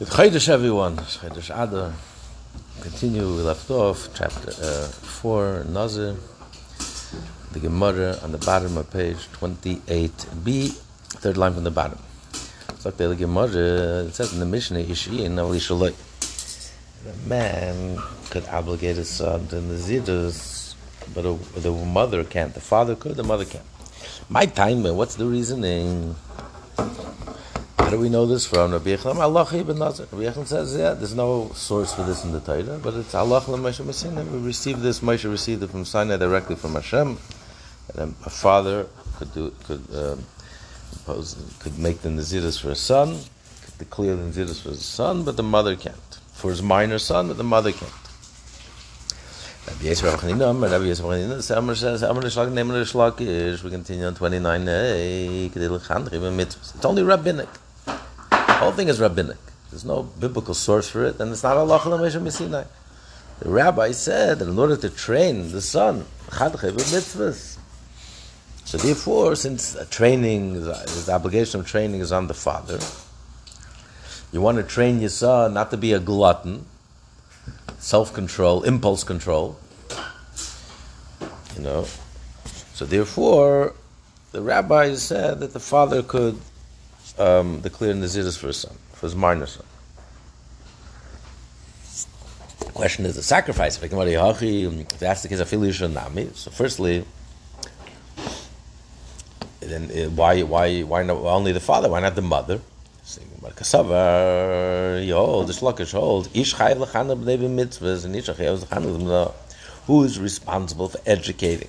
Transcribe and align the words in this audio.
With 0.00 0.10
Chaydish, 0.10 0.48
everyone. 0.48 0.96
Chaydish 0.96 1.50
Adar. 1.54 1.92
Continue, 2.80 3.28
we 3.36 3.42
left 3.42 3.70
off, 3.70 4.08
chapter 4.12 4.50
uh, 4.60 4.88
4, 4.88 5.66
Nazir. 5.68 6.16
The 7.52 7.60
Gemara 7.60 8.18
on 8.24 8.32
the 8.32 8.38
bottom 8.38 8.76
of 8.76 8.90
page 8.90 9.28
28b, 9.38 10.72
third 11.22 11.36
line 11.36 11.54
from 11.54 11.62
the 11.62 11.70
bottom. 11.70 12.00
So 12.80 12.90
the 12.90 13.14
Gemara, 13.14 14.06
it 14.06 14.14
says 14.16 14.32
in 14.32 14.40
the 14.40 14.46
Mishnah, 14.46 14.82
Ishiyin 14.82 15.36
Alishaloi. 15.36 15.94
The 17.04 17.28
man 17.28 17.96
could 18.30 18.48
obligate 18.48 18.96
his 18.96 19.08
son 19.08 19.46
to 19.46 19.60
the 19.60 19.76
Zidus, 19.76 20.74
but 21.14 21.24
a, 21.24 21.34
the 21.60 21.70
mother 21.70 22.24
can't. 22.24 22.52
The 22.52 22.60
father 22.60 22.96
could, 22.96 23.14
the 23.14 23.22
mother 23.22 23.44
can't. 23.44 23.64
My 24.28 24.46
time, 24.46 24.82
what's 24.82 25.14
the 25.14 25.26
reasoning? 25.26 26.16
Do 27.94 28.00
we 28.00 28.08
know 28.08 28.26
this 28.26 28.44
from 28.44 28.72
Rabbi 28.72 28.96
Yechon? 28.96 29.18
Allah 29.18 29.46
ibn 29.52 29.78
Nazir. 29.78 30.08
Rabbi 30.10 30.24
Yechon 30.24 30.44
says, 30.48 30.76
yeah, 30.76 30.94
there's 30.94 31.14
no 31.14 31.52
source 31.54 31.94
for 31.94 32.02
this 32.02 32.24
in 32.24 32.32
the 32.32 32.40
Torah, 32.40 32.80
but 32.82 32.92
it's 32.94 33.14
Allah 33.14 33.40
Moshe 33.42 33.86
Messina. 33.86 34.24
We 34.24 34.40
received 34.40 34.80
this, 34.80 34.98
Moshe 34.98 35.30
received 35.30 35.62
it 35.62 35.70
from 35.70 35.84
Sinai 35.84 36.16
directly 36.16 36.56
from 36.56 36.74
Hashem. 36.74 37.16
And 37.94 38.16
a 38.26 38.30
father 38.30 38.88
could 39.16 39.32
do 39.32 39.52
could 39.62 39.84
um, 39.94 40.24
impose, 40.92 41.36
could 41.60 41.78
make 41.78 42.00
the 42.00 42.08
Naziris 42.08 42.60
for 42.60 42.70
a 42.70 42.74
son, 42.74 43.16
could 43.62 43.78
declare 43.78 44.16
the 44.16 44.24
Naziris 44.24 44.60
for 44.60 44.70
his 44.70 44.84
son, 44.84 45.22
but 45.22 45.36
the 45.36 45.44
mother 45.44 45.76
can't. 45.76 46.18
For 46.32 46.50
his 46.50 46.62
minor 46.62 46.98
son, 46.98 47.28
but 47.28 47.36
the 47.36 47.44
mother 47.44 47.70
can't. 47.70 47.92
Rabbi 49.68 49.84
Yisrael 49.84 50.16
Chanina, 50.16 50.60
Rabbi 50.60 50.86
Yisrael 50.86 51.28
Chanina, 51.28 51.56
Amr 51.56 51.76
says, 51.76 52.02
Amr 52.02 52.22
Nishlak, 52.22 52.48
Neman 52.48 52.82
Nishlak 52.82 53.20
is, 53.20 53.62
we 53.62 53.70
continue 53.70 54.04
on 54.04 54.16
29a, 54.16 55.54
it's 56.74 56.84
only 56.84 57.04
rabbinic. 57.04 57.48
Whole 58.64 58.72
thing 58.72 58.88
is 58.88 58.98
rabbinic. 58.98 59.36
There's 59.70 59.84
no 59.84 60.04
biblical 60.04 60.54
source 60.54 60.88
for 60.88 61.04
it, 61.04 61.20
and 61.20 61.30
it's 61.30 61.42
not 61.42 61.58
Allah 61.58 61.78
Sinai. 62.30 62.64
The 63.40 63.48
rabbi 63.50 63.90
said 63.90 64.38
that 64.38 64.48
in 64.48 64.58
order 64.58 64.74
to 64.74 64.88
train 64.88 65.52
the 65.52 65.60
son, 65.60 66.06
mitzvahs. 66.30 67.58
So 68.64 68.78
therefore, 68.78 69.36
since 69.36 69.76
training, 69.90 70.64
the 70.64 71.10
obligation 71.12 71.60
of 71.60 71.66
training 71.66 72.00
is 72.00 72.10
on 72.10 72.26
the 72.26 72.32
father, 72.32 72.78
you 74.32 74.40
want 74.40 74.56
to 74.56 74.62
train 74.62 74.98
your 74.98 75.10
son 75.10 75.52
not 75.52 75.70
to 75.70 75.76
be 75.76 75.92
a 75.92 76.00
glutton, 76.00 76.64
self-control, 77.78 78.62
impulse 78.62 79.04
control. 79.04 79.58
You 81.54 81.64
know. 81.64 81.86
So 82.72 82.86
therefore, 82.86 83.74
the 84.32 84.40
rabbi 84.40 84.94
said 84.94 85.40
that 85.40 85.52
the 85.52 85.60
father 85.60 86.02
could 86.02 86.40
um, 87.18 87.60
declare 87.60 87.94
Naziris 87.94 88.38
for 88.38 88.48
his 88.48 88.58
son, 88.58 88.76
for 88.92 89.06
his 89.06 89.14
minor 89.14 89.46
son. 89.46 89.66
The 92.60 92.72
question 92.72 93.06
is 93.06 93.14
the 93.14 93.22
sacrifice. 93.22 93.80
If 93.82 94.98
that's 94.98 95.22
the 95.22 95.28
case 95.28 95.40
of 95.40 95.92
Nami, 95.92 96.30
so 96.34 96.50
firstly, 96.50 97.04
then 99.60 99.90
uh, 99.90 100.10
why 100.10 100.42
why 100.42 100.82
why 100.82 101.02
not 101.02 101.18
only 101.18 101.52
the 101.52 101.60
father? 101.60 101.88
Why 101.88 102.00
not 102.00 102.14
the 102.14 102.22
mother? 102.22 102.60
Hold. 105.92 106.28
Ish 106.34 106.54
and 106.58 108.16
ish 108.16 108.26
Who 109.86 110.04
is 110.04 110.18
responsible 110.18 110.88
for 110.88 111.00
educating 111.06 111.68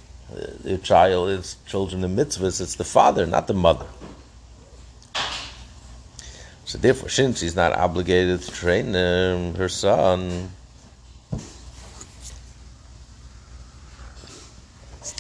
the 0.64 0.78
child, 0.78 1.30
his 1.30 1.58
children 1.68 2.04
in 2.04 2.16
mitzvahs? 2.16 2.62
It's 2.62 2.76
the 2.76 2.86
father, 2.86 3.26
not 3.26 3.48
the 3.48 3.54
mother. 3.54 3.86
So 6.66 6.80
therefore, 6.80 7.10
since 7.10 7.40
she's 7.40 7.56
not 7.56 7.74
obligated 7.74 8.42
to 8.42 8.52
train 8.52 8.96
um, 8.96 9.54
her 9.56 9.70
son, 9.70 10.50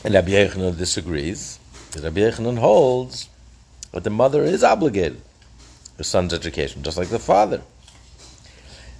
and 0.03 0.13
Rabbi 0.13 0.31
Yechanan 0.31 0.75
disagrees, 0.75 1.59
Rabbi 2.01 2.21
Yechanan 2.21 2.57
holds 2.57 3.29
that 3.91 4.03
the 4.03 4.09
mother 4.09 4.43
is 4.43 4.63
obligated 4.63 5.21
her 5.97 6.03
son's 6.03 6.33
education, 6.33 6.81
just 6.81 6.97
like 6.97 7.09
the 7.09 7.19
father. 7.19 7.61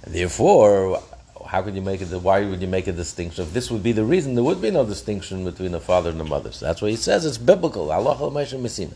And 0.04 0.14
therefore, 0.14 1.02
how 1.46 1.62
could 1.62 1.74
you 1.74 1.82
make 1.82 2.00
it? 2.00 2.08
Why 2.08 2.44
would 2.44 2.60
you 2.60 2.68
make 2.68 2.86
a 2.86 2.92
distinction? 2.92 3.44
If 3.44 3.52
this 3.52 3.72
would 3.72 3.82
be 3.82 3.92
the 3.92 4.04
reason, 4.04 4.36
there 4.36 4.44
would 4.44 4.62
be 4.62 4.70
no 4.70 4.84
distinction 4.84 5.44
between 5.44 5.72
the 5.72 5.80
father 5.80 6.10
and 6.10 6.20
the 6.20 6.24
mother. 6.24 6.52
So 6.52 6.66
that's 6.66 6.80
why 6.80 6.90
he 6.90 6.96
says 6.96 7.26
it's 7.26 7.38
biblical. 7.38 7.90
Allah 7.90 8.30
Messina. 8.30 8.94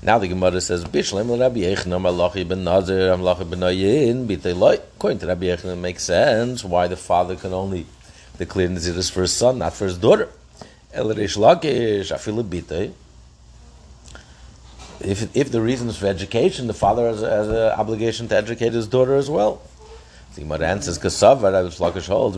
Now 0.00 0.18
the 0.18 0.28
Gemara 0.28 0.60
says, 0.60 0.84
Bishlem 0.84 1.40
Rabbi 1.40 1.58
Yechanan 1.58 2.00
Malachi 2.00 2.44
ben 2.44 2.62
Nazir 2.62 3.16
Malachi 3.16 3.42
ben 3.42 3.58
Ayin 3.58 4.28
B'Teloi. 4.28 4.74
According 4.74 5.18
to 5.18 5.26
Rabbi 5.26 5.46
Yechanan, 5.46 5.72
it 5.72 5.76
makes 5.76 6.04
sense 6.04 6.62
why 6.62 6.86
the 6.86 6.96
father 6.96 7.34
can 7.34 7.52
only 7.52 7.84
declare 8.38 8.68
Naziris 8.68 9.10
for 9.10 9.22
his 9.22 9.32
son, 9.32 9.58
not 9.58 9.74
for 9.74 9.86
his 9.86 9.98
daughter. 9.98 10.28
El 10.94 11.12
Rish 11.12 11.34
Lakish 11.36 12.12
Afilu 12.12 12.44
B'Tei. 12.44 12.92
If, 15.00 15.36
if 15.36 15.50
the 15.50 15.60
reason 15.60 15.88
is 15.88 15.96
for 15.96 16.06
education, 16.06 16.68
the 16.68 16.74
father 16.74 17.08
has, 17.08 17.22
has 17.22 17.48
an 17.48 17.72
obligation 17.72 18.28
to 18.28 18.36
educate 18.36 18.74
his 18.74 18.86
daughter 18.86 19.16
as 19.16 19.28
well. 19.28 19.62
The 20.36 20.42
Gemara 20.42 20.68
answers, 20.68 21.00
Kasavar, 21.00 21.52
Rabbi 21.52 21.70
Lakish 21.70 22.06
holds. 22.06 22.36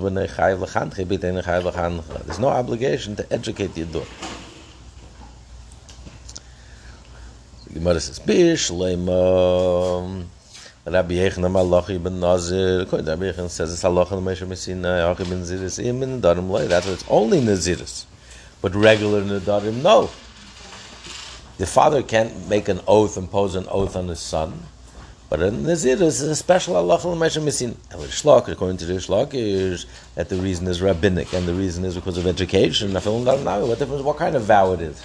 There's 2.25 2.39
no 2.39 2.49
obligation 2.49 3.17
to 3.17 3.31
educate 3.31 3.77
your 3.77 3.87
daughter. 3.87 4.09
The 7.73 7.79
Gemara 7.79 8.01
says, 8.01 8.19
Bish, 8.19 8.71
Leima, 8.71 10.25
Rabbi 10.85 11.15
Yechon 11.15 11.49
Malachi 11.53 11.99
ben 11.99 12.19
Nazir, 12.19 12.81
Rabbi 12.81 13.31
Yechon 13.31 13.49
says, 13.49 13.73
it's 13.73 13.85
Allah 13.85 14.09
and 14.11 14.27
Moshe 14.27 14.45
Messina, 14.45 15.09
Achi 15.09 15.23
ben 15.23 15.43
Ziris, 15.43 15.79
Im 15.85 16.03
in 16.03 16.21
Darim 16.21 16.51
Lei, 16.51 16.67
that's 16.67 16.89
it's 16.89 17.05
only 17.09 17.41
Naziris. 17.41 18.07
But 18.61 18.75
regular 18.75 19.23
Nadarim, 19.23 19.83
no. 19.85 20.11
The 21.59 21.67
father 21.67 22.03
can't 22.03 22.49
make 22.49 22.69
an 22.69 22.81
oath, 22.89 23.17
impose 23.17 23.55
an 23.55 23.67
oath 23.71 23.95
on 23.95 24.09
his 24.09 24.19
son, 24.19 24.65
but 25.29 25.41
a 25.41 25.53
Naziris 25.53 26.03
is 26.03 26.23
a 26.23 26.35
special 26.35 26.75
Allah 26.75 26.97
and 26.97 27.21
Moshe 27.21 27.41
Messina. 27.41 27.77
According 27.93 28.79
to 28.79 28.85
the 28.85 28.95
Shlok, 28.95 29.33
is 29.33 29.87
that 30.17 30.29
the 30.29 30.39
reason 30.39 30.67
is 30.67 30.83
rabbinic, 30.83 31.33
and 31.33 31.47
the 31.47 31.55
reason 31.55 31.85
is 31.85 31.95
because 31.95 32.19
of 32.19 32.27
education. 32.27 32.93
What 32.95 33.05
difference, 33.79 34.03
what 34.03 34.17
kind 34.17 34.35
of 34.35 34.43
vow 34.43 34.73
it 34.73 34.81
is? 34.81 35.01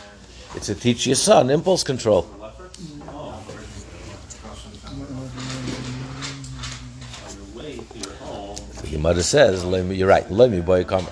It's 0.55 0.65
to 0.65 0.73
teach 0.73 1.05
your 1.05 1.15
son 1.15 1.51
impulse 1.51 1.83
control. 1.83 2.25
Gemara 8.95 9.21
says, 9.23 9.65
you're 9.65 10.07
right, 10.07 10.31
let 10.31 10.49
me 10.49 10.61
boy 10.61 10.85
come. 10.85 11.05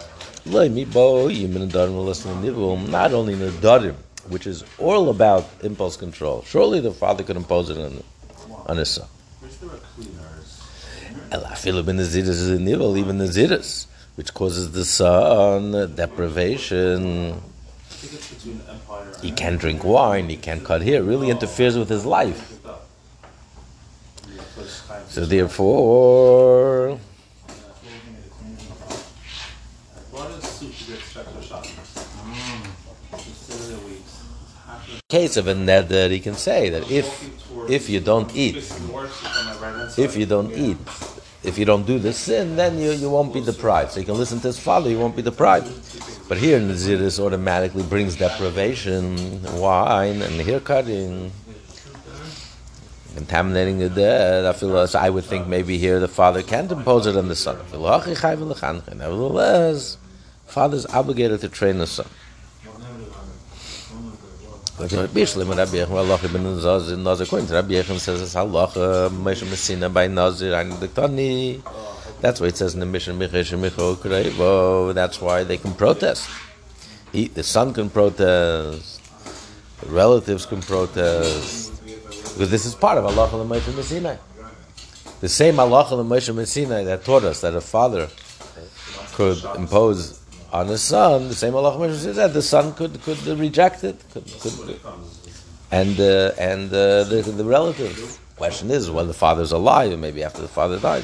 Let 0.46 0.72
me 0.72 0.86
boy 0.86 1.34
yimin 1.34 1.70
darim 1.70 2.06
listen 2.06 2.42
nivum, 2.42 2.90
not 2.90 3.12
only 3.12 3.36
nadarim, 3.36 3.96
which 4.30 4.48
is 4.48 4.64
all 4.78 5.10
about 5.10 5.50
impulse 5.64 5.98
control. 5.98 6.44
Surely 6.44 6.80
the 6.80 6.94
father 6.94 7.26
could 7.26 7.36
impose 7.36 7.70
it 7.70 7.78
on, 7.78 8.02
on 8.68 8.78
his 8.78 8.88
son. 8.88 9.08
Even 11.74 11.98
the 11.98 13.28
zidas, 13.36 13.88
which 14.16 14.34
causes 14.34 14.72
the 14.72 14.86
son 14.86 15.94
deprivation. 15.94 17.42
He 19.22 19.32
can't 19.32 19.60
drink 19.60 19.84
wine, 19.84 20.30
he 20.30 20.38
can't 20.38 20.64
cut 20.64 20.84
hair, 20.84 21.04
really 21.04 21.30
interferes 21.30 21.78
with 21.78 21.90
his 21.90 22.06
life. 22.06 22.62
So 25.10 25.26
therefore, 25.26 26.98
case 35.14 35.38
of 35.38 35.46
a 35.48 35.54
neder, 35.54 36.10
he 36.10 36.20
can 36.20 36.34
say 36.34 36.70
that 36.74 36.90
if 36.90 37.08
if 37.70 37.88
you 37.88 38.00
don't 38.00 38.36
eat, 38.36 38.56
if 40.06 40.18
you 40.18 40.26
don't 40.26 40.52
eat, 40.68 40.78
if 41.50 41.60
you 41.60 41.66
don't 41.72 41.86
do 41.86 42.00
the 42.00 42.12
sin, 42.12 42.56
then 42.56 42.80
you, 42.80 42.92
you 43.02 43.10
won't 43.16 43.32
be 43.32 43.42
deprived. 43.52 43.92
So 43.92 44.00
you 44.00 44.08
can 44.08 44.18
listen 44.24 44.40
to 44.40 44.48
his 44.48 44.58
father, 44.58 44.90
you 44.90 44.98
won't 44.98 45.16
be 45.16 45.22
deprived. 45.22 45.70
But 46.28 46.40
here, 46.40 46.60
Naziris 46.60 47.20
automatically 47.20 47.84
brings 47.84 48.16
deprivation, 48.16 49.04
wine, 49.60 50.24
and 50.24 50.42
hair 50.42 50.60
cutting, 50.60 51.32
contaminating 53.14 53.78
the 53.78 53.90
dead. 53.90 54.46
I 54.46 54.54
feel 54.54 54.88
so 54.88 54.98
I 54.98 55.10
would 55.12 55.26
think 55.26 55.46
maybe 55.46 55.78
here 55.78 56.00
the 56.00 56.14
father 56.22 56.42
can't 56.42 56.72
impose 56.72 57.06
it 57.06 57.16
on 57.16 57.28
the 57.28 57.36
son. 57.36 57.58
Nevertheless, 58.98 59.98
father 60.48 60.78
is 60.82 60.88
obligated 60.88 61.40
to 61.42 61.50
train 61.50 61.78
the 61.78 61.92
son. 61.98 62.08
Bishlim 64.88 65.56
Rabbi 65.56 65.78
Yechon 65.78 65.92
Allah 65.92 66.20
ibn 66.24 66.44
Nazir 66.44 66.98
Nazir 66.98 67.56
Rabbi 67.56 67.82
says 67.82 68.22
it's 68.22 68.36
uh, 68.36 69.10
Messina 69.12 69.90
by 69.90 70.08
Nazir 70.08 70.54
and. 70.54 70.74
That's 72.24 72.40
why 72.40 72.48
it 72.48 72.56
says 72.56 72.74
in 72.74 72.80
the 72.80 72.86
Mishnah 72.86 73.16
Michesh 73.16 73.52
Micho 73.60 73.96
Kreivo. 73.98 74.94
That's 74.94 75.20
why 75.20 75.44
they 75.44 75.58
can 75.58 75.74
protest. 75.74 76.30
He, 77.12 77.28
the 77.28 77.44
son 77.44 77.74
can 77.74 77.90
protest. 77.90 79.02
The 79.82 79.90
relatives 79.90 80.46
can 80.46 80.62
protest. 80.62 81.84
Because 81.84 82.50
this 82.50 82.66
is 82.66 82.76
part 82.76 82.98
of 82.98 83.06
Allah 83.06 83.28
Moshe 83.28 83.84
Sinai. 83.84 84.16
The 85.20 85.28
same 85.28 85.60
Allah 85.60 85.84
Moshe 85.84 86.48
Sinai 86.48 86.86
that 86.86 87.04
taught 87.04 87.26
us 87.26 87.42
that 87.42 87.56
a 87.56 87.62
father 87.62 88.08
could 89.16 89.44
impose 89.58 90.23
on 90.54 90.68
the 90.68 90.78
son, 90.78 91.30
the 91.30 91.34
same 91.34 91.56
Allah 91.56 91.94
said 91.96 92.16
that 92.16 92.34
the 92.34 92.42
son 92.42 92.74
could 92.76 93.02
could 93.02 93.18
reject 93.26 93.84
it, 93.84 93.98
could, 94.14 94.26
could, 94.40 94.80
and 95.72 96.00
uh, 96.00 96.32
and 96.38 96.72
uh, 96.72 97.04
the, 97.06 97.22
the 97.36 97.44
relative. 97.44 98.20
Question 98.38 98.70
is, 98.72 98.90
when 98.90 99.08
the 99.08 99.14
father's 99.14 99.52
alive, 99.52 99.98
maybe 99.98 100.24
after 100.24 100.42
the 100.42 100.48
father 100.48 100.80
died. 100.80 101.04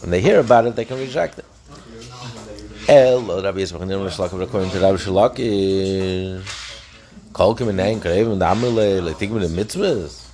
When 0.00 0.10
they 0.10 0.20
hear 0.20 0.40
about 0.40 0.66
it, 0.66 0.76
they 0.76 0.84
can 0.84 0.98
reject 0.98 1.38
it. 1.38 1.44
El 2.88 3.42
Rabbi 3.42 3.60
Yisrael 3.60 4.42
according 4.42 4.70
to 4.70 4.78
Rabbi 4.80 4.96
Shalaki, 4.96 6.42
Kol 7.32 7.56
Kiminayin 7.56 8.00
Karev 8.00 8.38
the 8.38 8.44
Amrle 8.44 9.12
Letigmin 9.12 9.40
the 9.40 9.64
mitzvahs. 9.64 10.28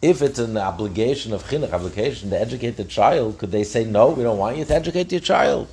If 0.00 0.22
it's 0.22 0.38
an 0.38 0.56
obligation 0.56 1.32
of 1.32 1.44
chinuch, 1.44 1.72
obligation 1.72 2.30
to 2.30 2.40
educate 2.40 2.76
the 2.76 2.84
child, 2.84 3.38
could 3.38 3.50
they 3.50 3.64
say 3.64 3.84
no? 3.84 4.10
We 4.10 4.22
don't 4.22 4.38
want 4.38 4.56
you 4.56 4.64
to 4.64 4.74
educate 4.74 5.12
your 5.12 5.20
child. 5.20 5.68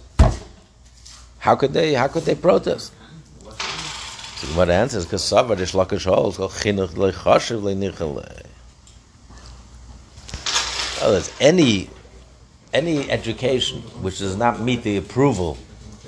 How 1.48 1.56
could 1.56 1.72
they? 1.72 1.94
How 1.94 2.10
could 2.10 2.24
they 2.24 2.36
protest? 2.36 2.92
So 3.40 4.48
what 4.48 4.70
answers? 4.70 5.06
Because 5.06 5.22
Savar 5.22 5.56
Ishlakish 5.56 6.04
holds 6.04 6.36
chinuch 6.36 6.90
lechashiv 6.90 7.62
lenichalei. 7.62 8.46
Well, 11.00 11.14
there's 11.14 11.32
any 11.40 11.90
any 12.74 13.10
education 13.10 13.82
which 14.04 14.20
does 14.20 14.36
not 14.36 14.60
meet 14.60 14.84
the 14.84 14.98
approval 14.98 15.58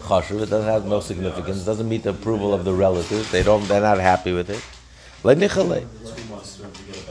chashuv, 0.01 0.41
it 0.41 0.49
doesn't 0.49 0.67
have 0.67 0.85
no 0.85 0.99
significance, 0.99 1.63
doesn't 1.63 1.87
meet 1.87 2.03
the 2.03 2.09
approval 2.09 2.53
of 2.53 2.65
the 2.65 2.73
relatives, 2.73 3.31
they 3.31 3.41
don't, 3.41 3.65
they're 3.69 3.79
not 3.79 3.97
happy 3.97 4.33
with 4.33 4.49
it. 4.49 4.61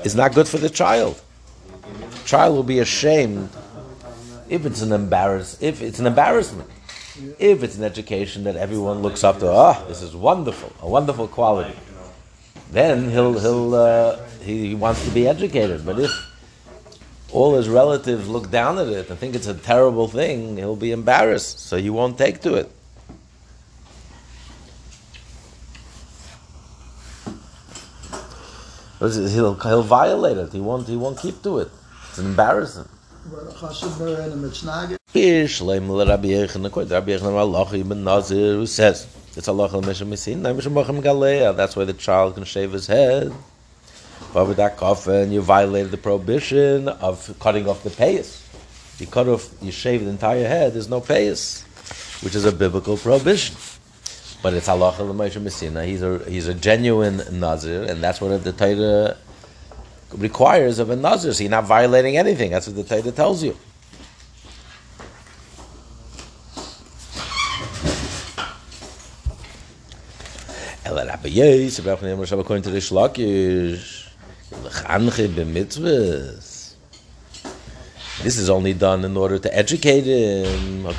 It's 0.04 0.14
not 0.14 0.34
good 0.34 0.48
for 0.48 0.58
the 0.58 0.68
child. 0.68 1.18
Child 2.26 2.56
will 2.56 2.62
be 2.62 2.80
ashamed 2.80 3.48
if 4.50 4.66
it's 4.66 4.82
an 4.82 4.92
embarrass 4.92 5.56
if 5.62 5.80
it's 5.80 5.98
an 5.98 6.06
embarrassment. 6.06 6.68
If 7.38 7.62
it's 7.62 7.76
an 7.76 7.84
education 7.84 8.44
that 8.44 8.56
everyone 8.56 9.00
looks 9.00 9.24
up 9.24 9.38
to, 9.40 9.50
ah, 9.50 9.80
oh, 9.80 9.88
this 9.88 10.02
is 10.02 10.14
wonderful, 10.14 10.72
a 10.80 10.88
wonderful 10.88 11.28
quality. 11.28 11.76
Then 12.70 13.10
he'll 13.10 13.38
he'll 13.38 13.74
uh, 13.74 14.18
he 14.42 14.74
wants 14.74 15.04
to 15.04 15.10
be 15.10 15.26
educated. 15.26 15.84
But 15.84 15.98
if 15.98 16.12
all 17.32 17.56
his 17.56 17.68
relatives 17.68 18.28
look 18.28 18.50
down 18.50 18.78
at 18.78 18.88
it 18.88 19.10
and 19.10 19.18
think 19.18 19.34
it's 19.34 19.46
a 19.46 19.54
terrible 19.54 20.06
thing, 20.08 20.56
he'll 20.56 20.76
be 20.76 20.92
embarrassed, 20.92 21.58
so 21.60 21.76
he 21.76 21.90
won't 21.90 22.18
take 22.18 22.40
to 22.42 22.54
it. 22.54 22.70
He'll, 28.98 29.54
he'll 29.54 29.82
violate 29.82 30.36
it. 30.36 30.52
He 30.52 30.60
won't. 30.60 30.88
He 30.88 30.96
won't 30.96 31.18
keep 31.18 31.42
to 31.42 31.58
it. 31.58 31.68
It's 32.10 32.18
embarrassing. 32.18 32.88
Who 33.30 33.46
says 38.66 39.06
it's 39.36 39.48
Allah 39.48 39.68
That's 41.52 41.76
why 41.76 41.84
the 41.84 41.94
child 41.98 42.34
can 42.34 42.44
shave 42.44 42.72
his 42.72 42.86
head. 42.86 43.32
And 44.34 45.32
you 45.32 45.40
violated 45.42 45.90
the 45.90 45.98
prohibition 45.98 46.88
of 46.88 47.38
cutting 47.38 47.68
off 47.68 47.82
the 47.82 47.90
payas. 47.90 48.42
You 48.98 49.06
cut 49.06 49.28
off, 49.28 49.50
you 49.60 49.72
shave 49.72 50.04
the 50.04 50.10
entire 50.10 50.48
head. 50.48 50.72
There's 50.74 50.88
no 50.88 51.00
payas, 51.00 51.64
which 52.22 52.34
is 52.34 52.44
a 52.46 52.52
biblical 52.52 52.96
prohibition. 52.96 53.56
But 54.42 54.54
it's 54.54 54.68
halacha 54.68 55.00
l'Moshe 55.00 55.40
Messina. 55.42 55.84
He's 55.84 56.02
a 56.02 56.18
he's 56.28 56.46
a 56.46 56.54
genuine 56.54 57.22
nazir, 57.32 57.82
and 57.84 58.02
that's 58.02 58.20
what 58.20 58.42
the 58.44 58.52
Torah 58.52 59.16
requires 60.16 60.78
of 60.78 60.90
a 60.90 60.96
nazir. 60.96 61.32
So 61.32 61.42
you're 61.42 61.50
not 61.50 61.66
violating 61.66 62.16
anything. 62.16 62.50
That's 62.50 62.66
what 62.66 62.76
the 62.76 62.84
Torah 62.84 63.12
tells 63.12 63.42
you. 63.42 63.56
according 72.40 72.62
to 72.62 72.70
the 72.70 72.78
Shlakish, 72.78 74.08
this 78.22 78.36
is 78.36 78.50
only 78.50 78.72
done 78.74 79.04
in 79.04 79.16
order 79.16 79.38
to 79.38 79.56
educate 79.56 80.04
him. 80.04 80.86
Uh, 80.86 80.92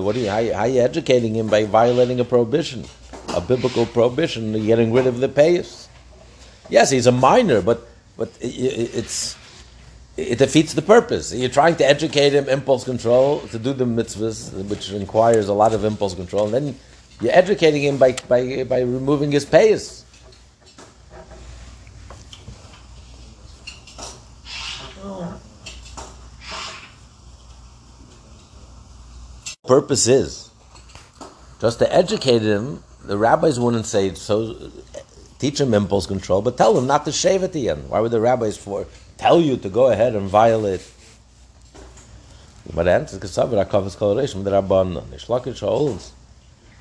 what 0.00 0.16
are 0.16 0.18
you, 0.18 0.30
how 0.30 0.60
are 0.60 0.68
you 0.68 0.80
educating 0.80 1.34
him 1.34 1.48
by 1.48 1.64
violating 1.64 2.18
a 2.20 2.24
prohibition, 2.24 2.84
a 3.28 3.40
biblical 3.40 3.84
prohibition, 3.84 4.52
getting 4.64 4.92
rid 4.92 5.06
of 5.06 5.20
the 5.20 5.28
payas? 5.28 5.81
Yes, 6.68 6.90
he's 6.90 7.06
a 7.06 7.12
minor, 7.12 7.62
but 7.62 7.86
but 8.16 8.30
it's 8.40 9.36
it 10.16 10.38
defeats 10.38 10.74
the 10.74 10.82
purpose. 10.82 11.32
You're 11.34 11.48
trying 11.48 11.76
to 11.76 11.86
educate 11.86 12.34
him 12.34 12.48
impulse 12.48 12.84
control 12.84 13.40
to 13.48 13.58
do 13.58 13.72
the 13.72 13.84
mitzvahs, 13.84 14.52
which 14.68 14.90
requires 14.90 15.48
a 15.48 15.54
lot 15.54 15.72
of 15.72 15.84
impulse 15.84 16.14
control, 16.14 16.44
and 16.46 16.54
then 16.54 16.78
you're 17.20 17.34
educating 17.34 17.82
him 17.82 17.96
by 17.96 18.12
by, 18.28 18.64
by 18.64 18.80
removing 18.80 19.32
his 19.32 19.44
payas. 19.44 20.02
purpose 29.72 30.06
is 30.06 30.50
just 31.58 31.78
to 31.78 31.90
educate 31.94 32.42
him. 32.42 32.84
The 33.04 33.16
rabbis 33.16 33.58
wouldn't 33.58 33.86
say 33.86 34.12
so. 34.12 34.70
Teach 35.42 35.60
him 35.60 35.74
impulse 35.74 36.06
control, 36.06 36.40
but 36.40 36.56
tell 36.56 36.78
him 36.78 36.86
not 36.86 37.04
to 37.04 37.10
shave 37.10 37.42
at 37.42 37.52
the 37.52 37.68
end. 37.68 37.90
Why 37.90 37.98
would 37.98 38.12
the 38.12 38.20
rabbis 38.20 38.56
for 38.56 38.86
tell 39.18 39.40
you 39.40 39.56
to 39.56 39.68
go 39.68 39.88
ahead 39.88 40.14
and 40.14 40.28
violate? 40.28 40.88
But 42.72 42.86
answer 42.86 43.18
Kasavar 43.18 43.66
Akavis 43.66 43.96
Koloration, 43.96 44.44
the 44.44 44.52
Rabban 44.52 45.04
Nishlakish 45.08 45.58
holds 45.58 46.12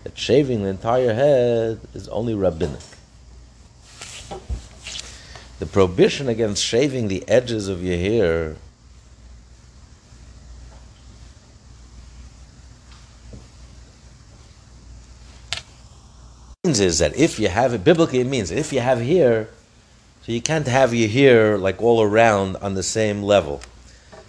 that 0.04 0.16
shaving 0.16 0.62
the 0.62 0.70
entire 0.70 1.12
head 1.12 1.80
is 1.96 2.08
only 2.10 2.36
rabbinic. 2.36 2.84
The 5.58 5.66
prohibition 5.66 6.30
against 6.30 6.64
shaving 6.64 7.08
the 7.08 7.28
edges 7.28 7.68
of 7.68 7.84
your 7.84 7.98
hair 7.98 8.58
is 16.80 17.00
that 17.00 17.16
if 17.16 17.40
you 17.40 17.48
have 17.50 17.74
it, 17.74 17.84
biblically 17.84 18.20
it 18.20 18.28
means 18.28 18.52
if 18.52 18.72
you 18.72 18.80
have 18.80 19.02
here, 19.02 19.50
so 20.24 20.32
you 20.32 20.42
can't 20.42 20.68
have 20.68 20.94
your 20.94 21.10
hair 21.10 21.58
like 21.58 21.82
all 21.82 22.02
around 22.02 22.58
on 22.58 22.76
the 22.76 22.84
same 22.84 23.24
level. 23.24 23.62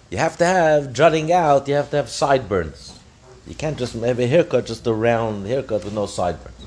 You 0.09 0.17
have 0.17 0.37
to 0.37 0.45
have 0.45 0.93
jutting 0.93 1.31
out, 1.31 1.67
you 1.67 1.75
have 1.75 1.89
to 1.91 1.97
have 1.97 2.09
sideburns. 2.09 2.99
You 3.47 3.55
can't 3.55 3.77
just 3.77 3.93
have 3.93 4.19
a 4.19 4.27
haircut, 4.27 4.65
just 4.65 4.87
a 4.87 4.93
round 4.93 5.45
haircut 5.45 5.83
with 5.83 5.93
no 5.93 6.05
sideburns. 6.05 6.65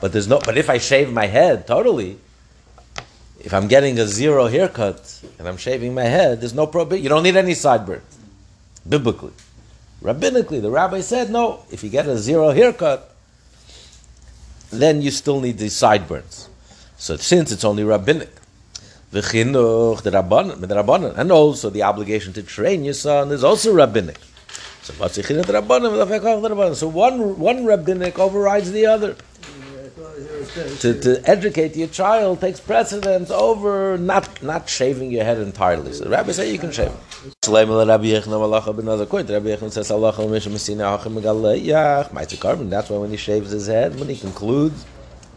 But 0.00 0.12
there's 0.12 0.28
no 0.28 0.40
but 0.44 0.56
if 0.56 0.70
I 0.70 0.78
shave 0.78 1.12
my 1.12 1.26
head 1.26 1.66
totally, 1.66 2.18
if 3.40 3.54
I'm 3.54 3.68
getting 3.68 3.98
a 3.98 4.06
zero 4.06 4.46
haircut 4.46 5.22
and 5.38 5.48
I'm 5.48 5.56
shaving 5.56 5.94
my 5.94 6.04
head, 6.04 6.40
there's 6.40 6.54
no 6.54 6.66
prohibition. 6.66 7.02
You 7.02 7.08
don't 7.08 7.22
need 7.22 7.36
any 7.36 7.54
sideburns. 7.54 8.18
Biblically. 8.88 9.32
Rabbinically, 10.02 10.62
the 10.62 10.70
rabbi 10.70 11.00
said 11.00 11.30
no, 11.30 11.64
if 11.70 11.82
you 11.82 11.90
get 11.90 12.06
a 12.06 12.16
zero 12.18 12.50
haircut, 12.50 13.07
then 14.70 15.02
you 15.02 15.10
still 15.10 15.40
need 15.40 15.58
the 15.58 15.68
sideburns. 15.68 16.48
So 16.96 17.16
since 17.16 17.52
it's 17.52 17.64
only 17.64 17.84
rabbinic, 17.84 18.30
the 19.10 19.22
and 21.16 21.32
also 21.32 21.70
the 21.70 21.82
obligation 21.82 22.32
to 22.34 22.42
train 22.42 22.84
your 22.84 22.94
son 22.94 23.32
is 23.32 23.42
also 23.42 23.72
rabbinic. 23.72 24.18
So 24.82 24.94
one 26.88 27.38
one 27.38 27.64
rabbinic 27.64 28.18
overrides 28.18 28.72
the 28.72 28.86
other. 28.86 29.16
To, 30.80 31.00
to 31.00 31.22
educate 31.24 31.76
your 31.76 31.86
child 31.88 32.40
takes 32.40 32.58
precedence 32.58 33.30
over 33.30 33.96
not 33.96 34.42
not 34.42 34.68
shaving 34.68 35.12
your 35.12 35.22
head 35.22 35.38
entirely. 35.38 35.92
So 35.92 36.04
the 36.04 36.10
rabbi 36.10 36.32
say 36.32 36.50
you 36.50 36.58
can 36.58 36.72
shave. 36.72 36.90
Shleim 37.44 37.68
le 37.68 37.86
Rabbi 37.86 38.06
Yechon 38.06 38.24
Malacha 38.26 38.74
ben 38.74 38.86
Rabbi 38.86 39.48
Yechon 39.50 39.70
says 39.70 39.90
Allah 39.92 40.12
Mishum 40.12 40.52
Mesina 40.52 40.98
Hachim 40.98 41.20
Megaleyach. 41.20 42.10
Ma'aser 42.10 42.40
carbon. 42.40 42.70
That's 42.70 42.90
why 42.90 42.98
when 42.98 43.10
he 43.10 43.16
shaves 43.16 43.52
his 43.52 43.68
head, 43.68 43.98
when 44.00 44.08
he 44.08 44.16
concludes 44.16 44.84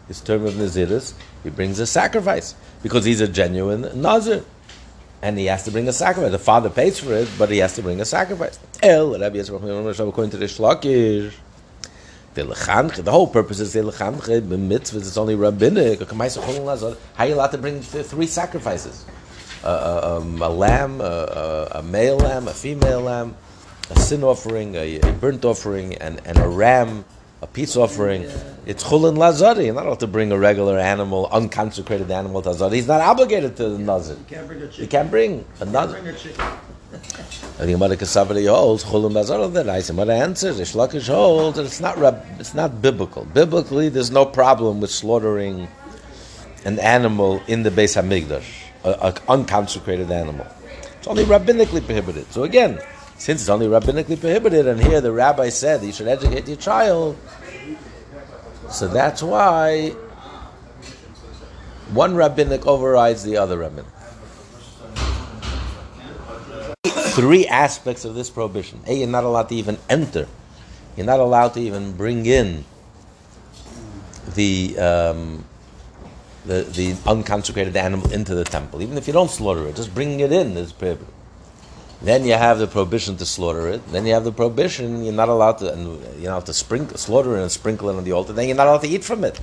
his 0.08 0.20
term 0.20 0.44
of 0.44 0.54
Naziris, 0.54 1.14
he 1.44 1.50
brings 1.50 1.78
a 1.78 1.86
sacrifice 1.86 2.56
because 2.82 3.04
he's 3.04 3.20
a 3.20 3.28
genuine 3.28 4.00
Nazir. 4.00 4.44
And 5.22 5.38
he 5.38 5.46
has 5.46 5.62
to 5.64 5.70
bring 5.70 5.86
a 5.86 5.92
sacrifice. 5.92 6.32
The 6.32 6.38
father 6.40 6.68
pays 6.68 6.98
for 6.98 7.12
it, 7.14 7.28
but 7.38 7.48
he 7.48 7.58
has 7.58 7.76
to 7.76 7.82
bring 7.82 8.00
a 8.00 8.04
sacrifice. 8.04 8.58
El 8.82 9.20
Rabbi 9.20 9.36
Yechon 9.36 10.08
according 10.08 10.30
to 10.32 10.36
the 10.36 10.46
Shlakish. 10.46 11.32
The 12.34 13.10
whole 13.10 13.26
purpose 13.26 13.60
is 13.60 13.72
the 13.72 13.80
lechanche. 13.80 14.40
Mitzvahs, 14.42 14.96
it's 14.96 15.16
only 15.16 15.34
rabbinic. 15.34 16.00
How 16.08 16.20
are 17.18 17.26
you 17.26 17.34
allowed 17.34 17.48
to 17.48 17.58
bring 17.58 17.80
three 17.80 18.26
sacrifices? 18.26 19.04
a, 19.64 20.16
um, 20.16 20.42
a 20.42 20.48
lamb, 20.48 21.00
a, 21.00 21.68
a, 21.72 21.82
male 21.82 22.16
lamb, 22.16 22.48
a 22.48 22.52
female 22.52 23.00
lamb, 23.00 23.36
a 23.90 23.98
sin 23.98 24.24
offering, 24.24 24.74
a, 24.74 25.00
a 25.00 25.12
burnt 25.12 25.44
offering, 25.44 25.94
and, 25.96 26.20
and 26.24 26.38
a 26.38 26.48
ram 26.48 27.04
a 27.42 27.46
peace 27.46 27.76
offering. 27.76 28.22
It's 28.66 28.84
chulin 28.84 29.16
lazari. 29.16 29.66
You're 29.66 29.74
not 29.74 29.86
allowed 29.86 30.00
to 30.00 30.06
bring 30.06 30.30
a 30.30 30.38
regular 30.38 30.78
animal, 30.78 31.28
unconsecrated 31.32 32.08
animal 32.10 32.40
to 32.42 32.50
azari. 32.50 32.74
He's 32.74 32.86
not 32.86 33.00
obligated 33.00 33.56
to 33.56 33.70
the 33.70 33.78
nazir. 33.78 34.14
You 34.14 34.24
can't 34.28 34.46
bring 34.46 34.60
a 34.60 34.64
You 34.64 34.70
chicken. 34.70 34.88
can't 34.88 35.10
bring 35.10 35.44
a 35.58 35.64
nazir. 35.64 36.16
Oh, 36.92 36.96
I 36.96 37.66
think 37.66 37.70
Gemara 37.78 37.96
Kasavadi 37.96 38.48
holds 38.48 38.84
chulin 38.84 39.12
lazari. 39.12 39.52
That 39.52 39.68
I 39.68 39.80
say, 39.80 39.94
Gemara 39.94 40.16
answers. 40.16 40.60
Ish 40.60 40.74
Lakish 40.74 41.08
holds 41.08 41.56
that 41.56 41.64
it's 41.64 41.80
not 41.80 41.98
it's 42.38 42.54
not 42.54 42.82
biblical. 42.82 43.24
Biblically, 43.24 43.88
there's 43.88 44.10
no 44.10 44.26
problem 44.26 44.80
with 44.80 44.90
slaughtering 44.90 45.68
an 46.64 46.78
animal 46.78 47.42
in 47.46 47.62
the 47.62 47.70
Beis 47.70 48.00
Hamikdash, 48.00 48.44
a, 48.84 48.90
a 48.90 49.14
unconsecrated 49.28 50.10
animal. 50.10 50.46
It's 50.98 51.06
only 51.06 51.24
rabbinically 51.24 51.84
prohibited. 51.84 52.30
So 52.32 52.44
again, 52.44 52.80
since 53.16 53.40
it's 53.40 53.48
only 53.48 53.66
rabbinically 53.66 54.20
prohibited, 54.20 54.66
and 54.66 54.80
here 54.80 55.00
the 55.00 55.12
rabbi 55.12 55.48
said 55.48 55.82
you 55.82 55.92
should 55.92 56.08
educate 56.08 56.46
your 56.46 56.56
child, 56.56 57.16
so 58.70 58.88
that's 58.88 59.22
why 59.22 59.90
one 61.92 62.14
rabbinic 62.14 62.66
overrides 62.66 63.22
the 63.22 63.36
other 63.36 63.58
rabbinic. 63.58 63.91
Three 67.14 67.46
aspects 67.46 68.04
of 68.04 68.14
this 68.14 68.30
prohibition. 68.30 68.80
A, 68.86 68.94
you're 68.94 69.08
not 69.08 69.24
allowed 69.24 69.48
to 69.50 69.54
even 69.54 69.78
enter. 69.90 70.26
You're 70.96 71.06
not 71.06 71.20
allowed 71.20 71.54
to 71.54 71.60
even 71.60 71.92
bring 71.92 72.26
in 72.26 72.64
the 74.34 74.78
um, 74.78 75.44
the, 76.44 76.62
the 76.62 76.96
unconsecrated 77.06 77.76
animal 77.76 78.10
into 78.12 78.34
the 78.34 78.44
temple. 78.44 78.82
Even 78.82 78.98
if 78.98 79.06
you 79.06 79.12
don't 79.12 79.30
slaughter 79.30 79.66
it, 79.68 79.76
just 79.76 79.94
bringing 79.94 80.20
it 80.20 80.32
in 80.32 80.56
is 80.56 80.72
prohibited. 80.72 81.12
Then 82.00 82.24
you 82.24 82.32
have 82.32 82.58
the 82.58 82.66
prohibition 82.66 83.16
to 83.18 83.26
slaughter 83.26 83.68
it. 83.68 83.86
Then 83.92 84.06
you 84.06 84.14
have 84.14 84.24
the 84.24 84.32
prohibition 84.32 85.04
you're 85.04 85.12
not 85.12 85.28
allowed 85.28 85.58
to, 85.58 85.72
and 85.72 86.00
not 86.22 86.30
allowed 86.30 86.46
to 86.46 86.52
sprinkle, 86.52 86.98
slaughter 86.98 87.36
it 87.36 87.42
and 87.42 87.52
sprinkle 87.52 87.90
it 87.90 87.96
on 87.96 88.02
the 88.02 88.12
altar. 88.12 88.32
Then 88.32 88.48
you're 88.48 88.56
not 88.56 88.66
allowed 88.66 88.82
to 88.82 88.88
eat 88.88 89.04
from 89.04 89.22
it. 89.22 89.38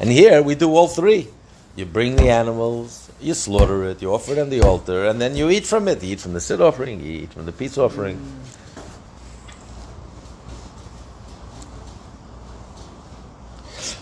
And 0.00 0.10
here 0.10 0.40
we 0.40 0.54
do 0.54 0.74
all 0.74 0.88
three. 0.88 1.28
You 1.76 1.84
bring 1.84 2.16
the 2.16 2.30
animals, 2.30 3.07
you 3.20 3.34
slaughter 3.34 3.84
it, 3.84 4.02
you 4.02 4.12
offer 4.12 4.32
it 4.32 4.38
on 4.38 4.50
the 4.50 4.60
altar, 4.60 5.06
and 5.06 5.20
then 5.20 5.36
you 5.36 5.50
eat 5.50 5.66
from 5.66 5.88
it. 5.88 6.02
You 6.02 6.12
eat 6.12 6.20
from 6.20 6.32
the 6.32 6.40
sin 6.40 6.60
offering, 6.60 7.00
you 7.00 7.12
eat 7.22 7.32
from 7.32 7.46
the 7.46 7.52
peace 7.52 7.78
offering. 7.78 8.20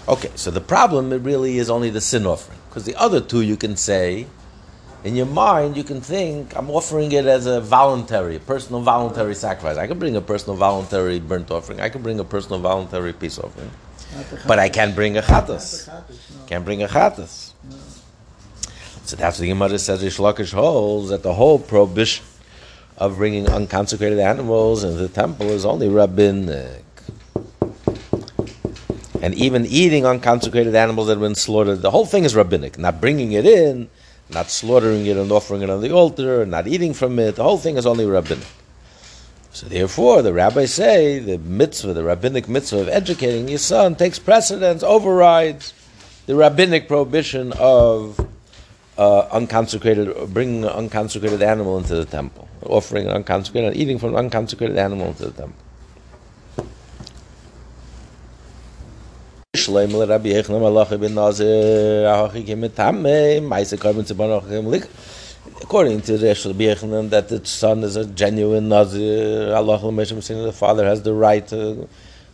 Okay, 0.08 0.30
so 0.36 0.50
the 0.50 0.60
problem 0.60 1.12
it 1.12 1.22
really 1.22 1.58
is 1.58 1.68
only 1.68 1.90
the 1.90 2.00
sin 2.00 2.26
offering. 2.26 2.58
Because 2.68 2.84
the 2.84 2.94
other 2.94 3.20
two 3.20 3.40
you 3.40 3.56
can 3.56 3.76
say, 3.76 4.26
in 5.02 5.16
your 5.16 5.26
mind, 5.26 5.76
you 5.76 5.84
can 5.84 6.00
think, 6.00 6.56
I'm 6.56 6.70
offering 6.70 7.10
it 7.12 7.26
as 7.26 7.46
a 7.46 7.60
voluntary, 7.60 8.38
personal 8.38 8.82
voluntary 8.82 9.34
sacrifice. 9.34 9.76
I 9.76 9.86
can 9.86 9.98
bring 9.98 10.16
a 10.16 10.20
personal 10.20 10.56
voluntary 10.56 11.18
burnt 11.20 11.50
offering. 11.50 11.80
I 11.80 11.88
can 11.88 12.02
bring 12.02 12.20
a 12.20 12.24
personal 12.24 12.60
voluntary 12.60 13.12
peace 13.12 13.38
offering. 13.38 13.70
But 14.46 14.58
I 14.58 14.68
can't 14.68 14.94
bring 14.94 15.16
a 15.16 15.22
chatas. 15.22 15.88
Can't 16.46 16.64
bring 16.64 16.82
a 16.82 16.88
chatas. 16.88 17.52
So 19.06 19.14
that's 19.14 19.38
what 19.38 19.42
the 19.42 19.48
Gemara 19.50 19.78
says. 19.78 20.02
Rish 20.02 20.18
Lakish 20.18 20.52
holds 20.52 21.10
that 21.10 21.22
the 21.22 21.32
whole 21.32 21.60
prohibition 21.60 22.24
of 22.98 23.18
bringing 23.18 23.48
unconsecrated 23.48 24.18
animals 24.18 24.82
into 24.82 24.96
the 24.96 25.08
temple 25.08 25.48
is 25.50 25.64
only 25.64 25.88
rabbinic. 25.88 26.82
And 29.22 29.32
even 29.34 29.64
eating 29.64 30.04
unconsecrated 30.04 30.74
animals 30.74 31.06
that 31.06 31.14
have 31.14 31.20
been 31.20 31.36
slaughtered, 31.36 31.82
the 31.82 31.92
whole 31.92 32.04
thing 32.04 32.24
is 32.24 32.34
rabbinic. 32.34 32.78
Not 32.78 33.00
bringing 33.00 33.30
it 33.30 33.46
in, 33.46 33.88
not 34.28 34.50
slaughtering 34.50 35.06
it 35.06 35.16
and 35.16 35.30
offering 35.30 35.62
it 35.62 35.70
on 35.70 35.82
the 35.82 35.92
altar, 35.92 36.44
not 36.44 36.66
eating 36.66 36.92
from 36.92 37.16
it. 37.20 37.36
The 37.36 37.44
whole 37.44 37.58
thing 37.58 37.76
is 37.76 37.86
only 37.86 38.06
rabbinic. 38.06 38.48
So 39.52 39.68
therefore, 39.68 40.22
the 40.22 40.32
rabbis 40.32 40.74
say 40.74 41.20
the 41.20 41.38
mitzvah, 41.38 41.92
the 41.92 42.02
rabbinic 42.02 42.48
mitzvah 42.48 42.80
of 42.80 42.88
educating 42.88 43.48
your 43.48 43.58
son 43.58 43.94
takes 43.94 44.18
precedence, 44.18 44.82
overrides 44.82 45.74
the 46.26 46.34
rabbinic 46.34 46.88
prohibition 46.88 47.52
of 47.52 48.18
uh, 48.98 49.20
unconsecrated, 49.32 50.32
bringing 50.32 50.64
an 50.64 50.70
unconsecrated 50.70 51.42
animal 51.42 51.78
into 51.78 51.94
the 51.94 52.04
temple, 52.04 52.48
offering 52.62 53.06
an 53.06 53.14
unconsecrated, 53.14 53.76
eating 53.76 53.98
from 53.98 54.10
an 54.10 54.16
unconsecrated 54.16 54.78
animal 54.78 55.08
into 55.08 55.26
the 55.26 55.32
temple. 55.32 55.62
According 65.62 66.02
to 66.02 66.18
the 66.18 66.28
Rabbi 66.28 67.08
that 67.08 67.28
the 67.28 67.44
son 67.44 67.82
is 67.82 67.96
a 67.96 68.04
genuine 68.04 68.68
Nazir, 68.68 69.54
Allah 69.54 69.78
the 69.78 70.52
father 70.54 70.84
has 70.84 71.02
the 71.02 71.14
right 71.14 71.46
to 71.48 71.88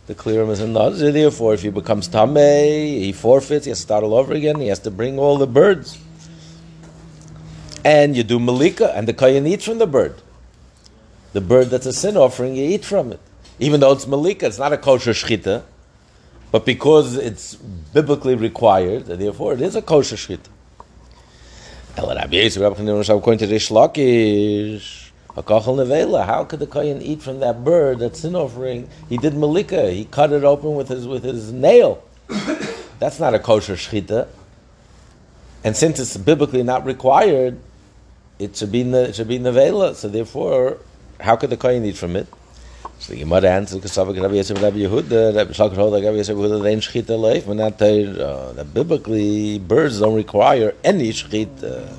declare 0.07 0.43
him 0.43 0.49
as 0.49 0.59
a 0.59 0.67
Nazir. 0.67 1.11
Therefore, 1.11 1.53
if 1.53 1.61
he 1.61 1.69
becomes 1.69 2.09
Tameh, 2.09 2.99
he 2.99 3.13
forfeits, 3.13 3.65
he 3.65 3.69
has 3.71 3.79
to 3.79 3.83
start 3.83 4.03
all 4.03 4.15
over 4.15 4.33
again, 4.33 4.59
he 4.59 4.67
has 4.67 4.79
to 4.79 4.91
bring 4.91 5.17
all 5.17 5.37
the 5.37 5.47
birds. 5.47 5.97
And 7.85 8.15
you 8.15 8.23
do 8.23 8.39
Malika, 8.39 8.95
and 8.95 9.07
the 9.07 9.13
Kohen 9.13 9.45
eats 9.45 9.65
from 9.65 9.77
the 9.77 9.87
bird. 9.87 10.15
The 11.33 11.41
bird 11.41 11.69
that's 11.69 11.85
a 11.85 11.93
sin 11.93 12.15
offering, 12.15 12.55
you 12.55 12.63
eat 12.63 12.85
from 12.85 13.11
it. 13.11 13.19
Even 13.59 13.79
though 13.79 13.91
it's 13.91 14.07
Malika, 14.07 14.45
it's 14.45 14.57
not 14.59 14.71
a 14.71 14.77
kosher 14.77 15.11
shchita, 15.11 15.63
but 16.51 16.65
because 16.65 17.17
it's 17.17 17.55
biblically 17.55 18.35
required, 18.35 19.05
therefore 19.05 19.53
it 19.53 19.61
is 19.61 19.75
a 19.75 19.81
kosher 19.81 20.15
shchita. 20.15 20.47
How 26.25 26.43
could 26.45 26.59
the 26.59 26.67
Kohen 26.67 27.01
eat 27.01 27.21
from 27.21 27.39
that 27.39 27.63
bird, 27.63 27.99
that 27.99 28.15
sin 28.15 28.35
offering? 28.35 28.89
He 29.09 29.17
did 29.17 29.33
Malika, 29.35 29.91
he 29.91 30.05
cut 30.05 30.31
it 30.31 30.43
open 30.43 30.75
with 30.75 30.89
his, 30.89 31.07
with 31.07 31.23
his 31.23 31.51
nail. 31.51 32.03
That's 32.99 33.19
not 33.19 33.33
a 33.33 33.39
kosher 33.39 33.75
shchita. 33.75 34.27
And 35.63 35.75
since 35.75 35.99
it's 35.99 36.17
biblically 36.17 36.63
not 36.63 36.85
required, 36.85 37.59
it 38.43 38.55
should 38.55 38.71
be 38.71 38.81
it 38.81 39.15
should 39.15 39.27
be. 39.27 39.43
So 39.43 40.07
therefore, 40.09 40.77
how 41.19 41.35
could 41.35 41.49
the 41.49 41.57
kohen 41.57 41.85
eat 41.85 41.97
from 41.97 42.15
it? 42.15 42.27
So 42.99 43.13
the 43.13 43.19
Gemara 43.19 43.49
answers, 43.49 43.81
"Kasavak 43.81 44.21
Rabbi 44.21 44.35
Yosef 44.35 44.61
Rabbi 44.61 44.77
Yehuda, 44.77 45.35
Rabbi 45.35 45.75
hold 45.75 45.91
like 45.93 46.03
Rabbi 46.03 46.17
Yosef 46.17 46.37
Yehuda, 46.37 47.19
leif, 47.19 47.47
not 47.47 47.81
uh, 47.81 48.53
that 48.53 48.73
biblically 48.73 49.59
birds 49.59 49.99
don't 49.99 50.15
require 50.15 50.73
any 50.83 51.09
shchita. 51.09 51.93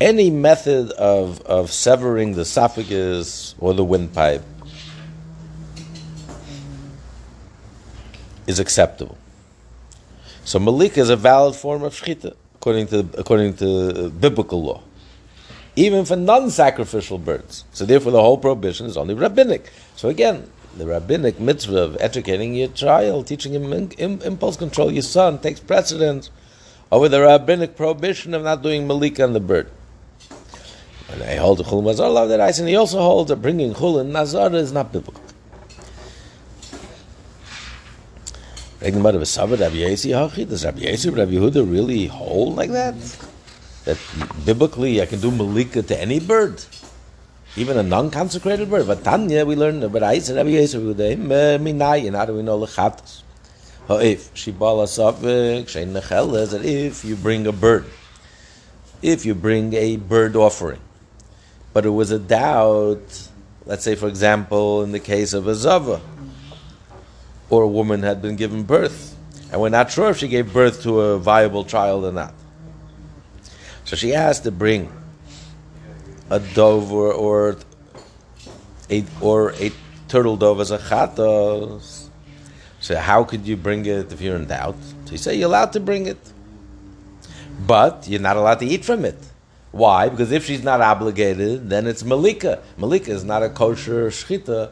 Any 0.00 0.30
method 0.30 0.90
of, 0.92 1.40
of 1.42 1.70
severing 1.70 2.34
the 2.34 2.40
esophagus 2.42 3.54
or 3.58 3.72
the 3.72 3.84
windpipe 3.84 4.42
is 8.46 8.58
acceptable. 8.58 9.16
So 10.44 10.58
malika 10.58 11.00
is 11.00 11.08
a 11.08 11.16
valid 11.16 11.54
form 11.54 11.84
of 11.84 11.94
shchita 11.94 12.34
according 12.64 12.86
to 12.86 13.06
according 13.18 13.52
to 13.52 14.06
uh, 14.06 14.08
biblical 14.08 14.64
law, 14.64 14.80
even 15.76 16.06
for 16.06 16.16
non-sacrificial 16.16 17.18
birds. 17.18 17.64
So 17.72 17.84
therefore, 17.84 18.12
the 18.12 18.22
whole 18.22 18.38
prohibition 18.38 18.86
is 18.86 18.96
only 18.96 19.12
rabbinic. 19.12 19.70
So 19.96 20.08
again, 20.08 20.50
the 20.74 20.86
rabbinic 20.86 21.38
mitzvah 21.38 21.76
of 21.76 21.96
educating 22.00 22.54
your 22.54 22.68
child, 22.68 23.26
teaching 23.26 23.52
him 23.52 23.70
im- 23.70 23.90
im- 23.98 24.22
impulse 24.22 24.56
control, 24.56 24.90
your 24.90 25.02
son 25.02 25.40
takes 25.40 25.60
precedence 25.60 26.30
over 26.90 27.06
the 27.06 27.20
rabbinic 27.20 27.76
prohibition 27.76 28.32
of 28.32 28.42
not 28.42 28.62
doing 28.62 28.86
malika 28.86 29.24
on 29.24 29.34
the 29.34 29.40
bird. 29.40 29.70
And 31.10 31.22
I 31.22 31.36
hold 31.36 31.58
the 31.58 31.64
chul 31.64 31.82
mazar 31.82 32.10
love 32.10 32.30
that 32.30 32.40
I 32.40 32.48
and 32.48 32.68
he 32.68 32.76
also 32.76 32.98
holds 32.98 33.28
that 33.28 33.42
bringing 33.42 33.74
chul 33.74 34.00
and 34.00 34.10
nazar 34.10 34.54
is 34.54 34.72
not 34.72 34.90
biblical. 34.90 35.23
Does 38.84 39.38
Rabbi 39.38 39.76
Yossi, 39.76 40.46
does 40.46 40.62
Rabbi 40.62 40.80
Yossi, 40.80 41.16
Rabbi 41.16 41.32
Yehuda 41.32 41.70
really 41.70 42.06
hold 42.06 42.56
like 42.56 42.70
that? 42.70 42.94
That 43.86 43.96
biblically 44.44 45.00
I 45.00 45.06
can 45.06 45.20
do 45.20 45.30
malika 45.30 45.82
to 45.82 45.98
any 45.98 46.20
bird, 46.20 46.62
even 47.56 47.78
a 47.78 47.82
non-consecrated 47.82 48.68
bird. 48.68 48.86
But 48.86 49.02
Tanya, 49.02 49.46
we 49.46 49.56
learn. 49.56 49.88
But 49.88 50.02
I 50.02 50.18
said 50.18 50.36
Rabbi 50.36 50.50
Yossi, 50.50 50.96
Minayin. 51.16 52.14
How 52.14 52.26
do 52.26 52.34
we 52.34 52.42
know 52.42 52.58
lechatas? 52.60 53.22
If 53.88 54.34
shibala 54.34 54.84
safik 54.84 55.22
eh, 55.24 55.64
shein 55.64 55.98
necheles, 55.98 56.50
that 56.50 56.62
if 56.62 57.06
you 57.06 57.16
bring 57.16 57.46
a 57.46 57.52
bird, 57.52 57.86
if 59.00 59.24
you 59.24 59.34
bring 59.34 59.72
a 59.72 59.96
bird 59.96 60.36
offering, 60.36 60.80
but 61.72 61.86
it 61.86 61.90
was 61.90 62.10
a 62.10 62.18
doubt. 62.18 63.28
Let's 63.64 63.82
say, 63.82 63.94
for 63.94 64.08
example, 64.08 64.82
in 64.82 64.92
the 64.92 65.00
case 65.00 65.32
of 65.32 65.46
a 65.46 65.54
zava, 65.54 66.02
or 67.50 67.62
a 67.62 67.68
woman 67.68 68.02
had 68.02 68.22
been 68.22 68.36
given 68.36 68.62
birth, 68.62 69.16
and 69.50 69.60
we're 69.60 69.68
not 69.68 69.90
sure 69.90 70.10
if 70.10 70.18
she 70.18 70.28
gave 70.28 70.52
birth 70.52 70.82
to 70.82 71.00
a 71.00 71.18
viable 71.18 71.64
child 71.64 72.04
or 72.04 72.12
not. 72.12 72.34
So 73.84 73.96
she 73.96 74.10
has 74.10 74.40
to 74.40 74.50
bring 74.50 74.90
a 76.30 76.40
dove 76.40 76.90
or, 76.92 77.12
or 77.12 77.56
a 78.90 79.04
or 79.20 79.52
a 79.54 79.70
turtle 80.08 80.36
dove 80.36 80.60
as 80.60 80.70
a 80.70 80.78
chatos. 80.78 82.08
So 82.80 82.96
how 82.96 83.24
could 83.24 83.46
you 83.46 83.56
bring 83.56 83.86
it 83.86 84.12
if 84.12 84.20
you're 84.20 84.36
in 84.36 84.46
doubt? 84.46 84.76
So 85.06 85.12
you 85.12 85.18
say 85.18 85.34
you're 85.36 85.48
allowed 85.48 85.72
to 85.72 85.80
bring 85.80 86.06
it, 86.06 86.18
but 87.66 88.06
you're 88.08 88.20
not 88.20 88.36
allowed 88.36 88.60
to 88.60 88.66
eat 88.66 88.84
from 88.84 89.04
it. 89.04 89.18
Why? 89.72 90.08
Because 90.08 90.30
if 90.30 90.44
she's 90.44 90.62
not 90.62 90.80
obligated, 90.80 91.68
then 91.68 91.86
it's 91.86 92.04
malika. 92.04 92.62
Malika 92.76 93.10
is 93.10 93.24
not 93.24 93.42
a 93.42 93.48
kosher 93.48 94.08
shchita 94.08 94.70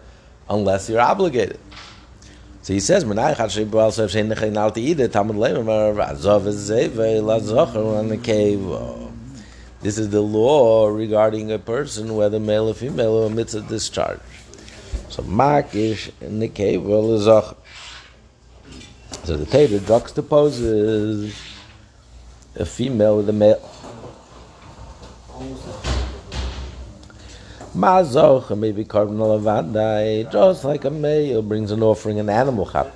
unless 0.48 0.88
you're 0.88 1.00
obligated. 1.00 1.58
So 2.62 2.72
he 2.72 2.80
says, 2.80 3.04
"Menay 3.04 3.36
chad 3.36 3.50
shei 3.50 3.64
b'al 3.64 3.92
sev 3.92 4.10
shein 4.10 4.32
nechay 4.32 4.52
nal 4.52 4.70
te'ide 4.70 5.08
tamad 5.08 5.36
leim 5.36 5.60
amar 5.60 5.94
azov 5.94 6.42
zeve 6.44 7.22
la 7.22 7.40
zocher 7.40 7.98
on 7.98 8.08
the 8.08 8.16
cave." 8.16 8.64
This 9.80 9.98
is 9.98 10.10
the 10.10 10.20
law 10.20 10.86
regarding 10.86 11.50
a 11.50 11.58
person, 11.58 12.14
whether 12.14 12.38
male 12.38 12.68
or 12.68 12.74
female, 12.74 13.18
who 13.18 13.26
amidst 13.26 13.56
a 13.56 13.62
discharge. 13.62 14.20
So 15.08 15.24
makish 15.24 16.10
in 16.20 16.38
the 16.38 16.46
cave 16.46 16.84
well 16.84 17.08
zocher. 17.18 17.56
So 19.24 19.36
the 19.36 19.46
Tater 19.46 19.78
juxtaposes 19.78 21.34
a 22.54 22.64
female 22.64 23.16
with 23.16 23.28
a 23.28 23.32
male. 23.32 23.68
Mazoch 27.74 28.56
maybe 28.58 28.84
carbon 28.84 29.16
lavandai, 29.16 30.30
just 30.30 30.62
like 30.62 30.84
a 30.84 30.90
male 30.90 31.40
brings 31.40 31.70
an 31.70 31.82
offering 31.82 32.20
an 32.20 32.28
animal 32.28 32.68
chat 32.70 32.92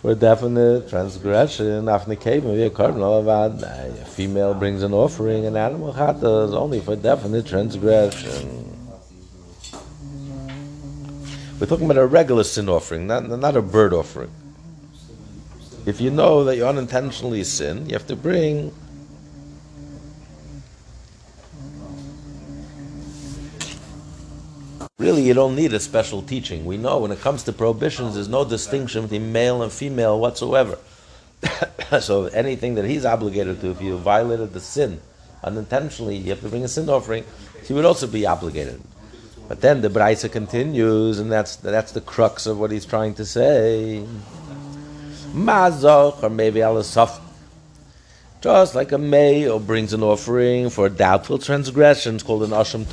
for 0.00 0.12
a 0.12 0.14
definite 0.14 0.88
transgression. 0.88 1.86
After 1.86 2.08
maybe 2.08 2.62
a 2.62 2.70
carbon 2.70 3.02
lavandai, 3.02 4.00
a 4.00 4.04
female 4.06 4.54
brings 4.54 4.82
an 4.82 4.94
offering 4.94 5.44
an 5.44 5.56
animal 5.56 5.92
chat 5.92 6.16
is 6.16 6.54
only 6.54 6.80
for 6.80 6.96
definite 6.96 7.44
transgression. 7.46 8.64
We're 11.60 11.66
talking 11.66 11.84
about 11.84 11.98
a 11.98 12.06
regular 12.06 12.44
sin 12.44 12.70
offering, 12.70 13.06
not, 13.06 13.28
not 13.28 13.56
a 13.56 13.62
bird 13.62 13.92
offering. 13.92 14.30
If 15.84 16.00
you 16.00 16.10
know 16.10 16.44
that 16.44 16.56
you 16.56 16.66
unintentionally 16.66 17.44
sin, 17.44 17.86
you 17.88 17.92
have 17.92 18.06
to 18.06 18.16
bring 18.16 18.72
you 25.26 25.34
don't 25.34 25.56
need 25.56 25.72
a 25.72 25.80
special 25.80 26.22
teaching. 26.22 26.64
We 26.64 26.76
know 26.76 26.98
when 26.98 27.10
it 27.10 27.20
comes 27.20 27.42
to 27.44 27.52
prohibitions, 27.52 28.14
there's 28.14 28.28
no 28.28 28.44
distinction 28.44 29.02
between 29.02 29.32
male 29.32 29.62
and 29.62 29.72
female 29.72 30.18
whatsoever. 30.18 30.78
so 32.00 32.26
anything 32.26 32.76
that 32.76 32.84
he's 32.84 33.04
obligated 33.04 33.60
to, 33.60 33.70
if 33.70 33.80
you 33.82 33.98
violated 33.98 34.52
the 34.52 34.60
sin 34.60 35.00
unintentionally, 35.42 36.16
you 36.16 36.30
have 36.30 36.40
to 36.40 36.48
bring 36.48 36.64
a 36.64 36.68
sin 36.68 36.88
offering. 36.88 37.24
He 37.64 37.72
would 37.72 37.84
also 37.84 38.06
be 38.06 38.26
obligated. 38.26 38.80
But 39.48 39.60
then 39.60 39.80
the 39.80 39.88
Braisa 39.88 40.30
continues, 40.30 41.20
and 41.20 41.30
that's 41.30 41.56
that's 41.56 41.92
the 41.92 42.00
crux 42.00 42.46
of 42.46 42.58
what 42.58 42.72
he's 42.72 42.84
trying 42.84 43.14
to 43.14 43.24
say. 43.24 44.04
Mazoch, 45.32 46.22
or 46.22 46.30
maybe 46.30 46.60
Alasaf. 46.60 47.20
Just 48.40 48.74
like 48.74 48.92
a 48.92 48.98
male 48.98 49.58
brings 49.58 49.92
an 49.92 50.02
offering 50.02 50.70
for 50.70 50.88
doubtful 50.88 51.38
transgressions 51.38 52.22
called 52.22 52.42
an 52.42 52.50
Asham 52.50 52.88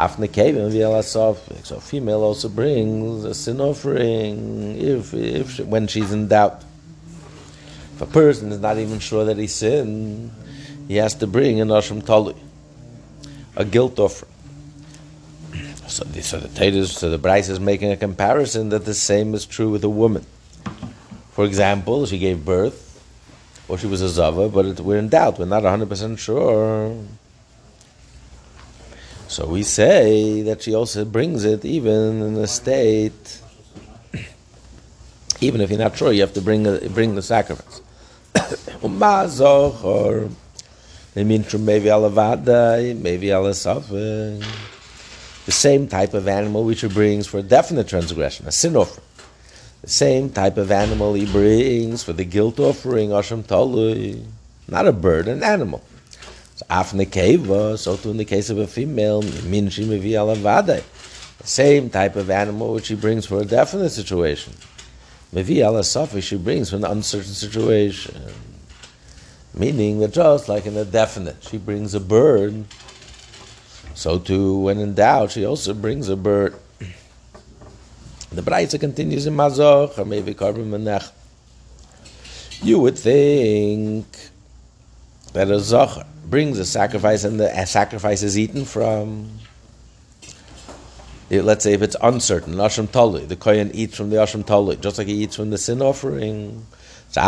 Talui. 0.00 1.64
So 1.64 1.76
a 1.76 1.80
female 1.80 2.22
also 2.22 2.48
brings 2.48 3.24
a 3.24 3.34
sin 3.34 3.60
offering 3.60 4.80
if, 4.80 5.12
if 5.14 5.50
she, 5.52 5.62
when 5.62 5.86
she's 5.86 6.12
in 6.12 6.28
doubt. 6.28 6.64
If 7.94 8.02
a 8.02 8.06
person 8.06 8.50
is 8.50 8.60
not 8.60 8.78
even 8.78 8.98
sure 8.98 9.24
that 9.26 9.36
he 9.36 9.46
sinned, 9.46 10.32
he 10.88 10.96
has 10.96 11.14
to 11.16 11.26
bring 11.26 11.60
an 11.60 11.68
Asham 11.68 12.02
Talui, 12.02 12.38
a 13.56 13.64
guilt 13.64 13.98
offering. 13.98 14.32
So 15.86 16.04
the, 16.04 16.22
so 16.22 16.38
the 16.38 16.48
Tatus, 16.48 16.92
so 16.92 17.10
the 17.10 17.18
Bryce 17.18 17.48
is 17.48 17.60
making 17.60 17.90
a 17.90 17.96
comparison 17.96 18.68
that 18.70 18.84
the 18.84 18.94
same 18.94 19.34
is 19.34 19.44
true 19.44 19.70
with 19.70 19.82
a 19.84 19.88
woman. 19.88 20.24
For 21.32 21.44
example, 21.44 22.06
she 22.06 22.18
gave 22.18 22.44
birth, 22.44 22.86
or 23.68 23.76
she 23.76 23.86
was 23.86 24.00
a 24.00 24.08
Zava, 24.08 24.48
but 24.48 24.66
it, 24.66 24.80
we're 24.80 24.98
in 24.98 25.08
doubt, 25.08 25.38
we're 25.38 25.46
not 25.46 25.64
100% 25.64 26.18
sure. 26.18 26.96
So 29.30 29.46
we 29.46 29.62
say 29.62 30.42
that 30.42 30.60
she 30.62 30.74
also 30.74 31.04
brings 31.04 31.44
it 31.44 31.64
even 31.64 32.20
in 32.20 32.34
a 32.34 32.48
state, 32.48 33.40
even 35.40 35.60
if 35.60 35.70
you're 35.70 35.78
not 35.78 35.96
sure, 35.96 36.10
you 36.10 36.22
have 36.22 36.34
to 36.34 36.40
bring 36.40 36.66
a, 36.66 36.80
bring 36.88 37.14
the 37.14 37.22
sacrifice. 37.22 37.80
The 45.46 45.52
same 45.52 45.86
type 45.86 46.12
of 46.12 46.26
animal 46.26 46.64
which 46.64 46.80
he 46.80 46.88
brings 46.88 47.28
for 47.28 47.38
a 47.38 47.42
definite 47.42 47.86
transgression, 47.86 48.48
a 48.48 48.52
sin 48.52 48.74
offering. 48.74 49.06
The 49.82 49.90
same 49.90 50.30
type 50.30 50.56
of 50.56 50.72
animal 50.72 51.14
he 51.14 51.30
brings 51.30 52.02
for 52.02 52.12
the 52.12 52.24
guilt 52.24 52.58
offering, 52.58 53.10
Asham 53.10 53.44
Talui. 53.44 54.24
Not 54.66 54.88
a 54.88 54.92
bird, 54.92 55.28
an 55.28 55.44
animal. 55.44 55.84
Afne 56.68 57.78
so 57.78 57.96
too 57.96 58.10
in 58.10 58.16
the 58.16 58.24
case 58.24 58.50
of 58.50 58.58
a 58.58 58.66
female, 58.66 59.22
Minshi 59.22 59.84
Mevi 59.84 60.12
Alavade. 60.12 60.82
The 61.38 61.46
same 61.46 61.88
type 61.88 62.16
of 62.16 62.30
animal 62.30 62.74
which 62.74 62.86
she 62.86 62.94
brings 62.94 63.26
for 63.26 63.40
a 63.40 63.44
definite 63.44 63.90
situation. 63.90 64.52
Mevi 65.32 65.56
Alasafi 65.56 66.22
she 66.22 66.36
brings 66.36 66.70
for 66.70 66.76
an 66.76 66.84
uncertain 66.84 67.32
situation. 67.32 68.20
Meaning 69.54 70.00
that 70.00 70.12
just 70.12 70.48
like 70.48 70.66
in 70.66 70.76
a 70.76 70.84
definite, 70.84 71.42
she 71.42 71.58
brings 71.58 71.94
a 71.94 72.00
bird, 72.00 72.64
so 73.94 74.18
too 74.18 74.60
when 74.60 74.78
in 74.78 74.94
doubt, 74.94 75.32
she 75.32 75.44
also 75.44 75.74
brings 75.74 76.08
a 76.08 76.16
bird. 76.16 76.54
The 78.32 78.42
Braisa 78.42 78.78
continues 78.78 79.26
in 79.26 79.34
Mazoch, 79.34 79.98
or 79.98 80.04
maybe 80.04 80.34
Karban 80.34 80.70
Menach. 80.70 81.10
You 82.62 82.78
would 82.78 82.96
think 82.96 84.06
that 85.32 85.48
a 85.48 85.54
Zocher, 85.54 86.06
brings 86.30 86.58
a 86.58 86.64
sacrifice 86.64 87.24
and 87.24 87.40
the 87.40 87.66
sacrifice 87.66 88.22
is 88.22 88.38
eaten 88.38 88.64
from 88.64 89.30
let's 91.30 91.62
say 91.62 91.74
if 91.74 91.82
it's 91.82 91.96
uncertain, 92.02 92.54
Asham 92.54 92.88
Talui, 92.88 93.28
the 93.28 93.36
Kohen 93.36 93.70
eats 93.72 93.96
from 93.96 94.10
the 94.10 94.16
Asham 94.16 94.42
Talui, 94.44 94.80
just 94.80 94.98
like 94.98 95.06
he 95.06 95.14
eats 95.14 95.36
from 95.36 95.50
the 95.50 95.58
sin 95.58 95.80
offering. 95.80 96.66
You 97.14 97.22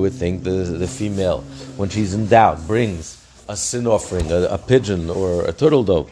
would 0.00 0.12
think 0.12 0.42
the, 0.44 0.50
the 0.50 0.88
female, 0.88 1.40
when 1.76 1.88
she's 1.88 2.14
in 2.14 2.26
doubt, 2.26 2.66
brings 2.66 3.24
a 3.48 3.56
sin 3.56 3.86
offering, 3.86 4.30
a, 4.30 4.42
a 4.42 4.58
pigeon 4.58 5.10
or 5.10 5.44
a 5.44 5.52
turtle 5.52 5.84
dove, 5.84 6.10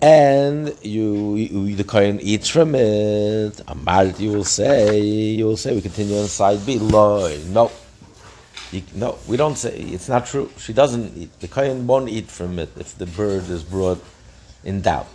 and 0.00 0.74
you, 0.82 1.36
you 1.36 1.76
the 1.76 1.84
Kohen 1.84 2.20
eats 2.20 2.48
from 2.48 2.74
it. 2.74 3.52
Amart, 3.66 4.18
you 4.20 4.30
will 4.30 4.44
say, 4.44 5.00
you 5.00 5.44
will 5.46 5.56
say, 5.56 5.74
we 5.74 5.80
continue 5.80 6.18
on 6.18 6.26
side 6.28 6.64
B. 6.66 6.78
Loi, 6.78 7.38
no. 7.48 7.70
You, 8.74 8.82
no, 8.96 9.18
we 9.28 9.36
don't 9.36 9.54
say 9.56 9.78
it's 9.78 10.08
not 10.08 10.26
true. 10.26 10.50
She 10.58 10.72
doesn't 10.72 11.16
eat. 11.16 11.38
The 11.38 11.46
kohen 11.46 11.86
won't 11.86 12.08
eat 12.08 12.28
from 12.28 12.58
it 12.58 12.70
if 12.76 12.98
the 12.98 13.06
bird 13.06 13.48
is 13.48 13.62
brought 13.62 14.02
in 14.64 14.80
doubt. 14.80 15.06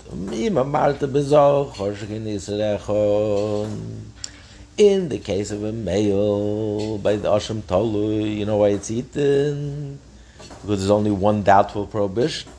In 4.78 5.10
the 5.10 5.20
case 5.20 5.52
of 5.52 5.64
a 5.66 5.74
male 5.74 6.98
by 7.00 7.18
the 7.18 7.28
Asham 7.28 7.62
Talui, 7.64 8.38
you 8.38 8.46
know 8.46 8.56
why 8.56 8.70
it's 8.70 8.90
eaten? 8.90 10.00
Because 10.38 10.80
there's 10.80 10.90
only 10.90 11.12
one 11.12 11.44
doubtful 11.44 11.86
prohibition. 11.86 12.50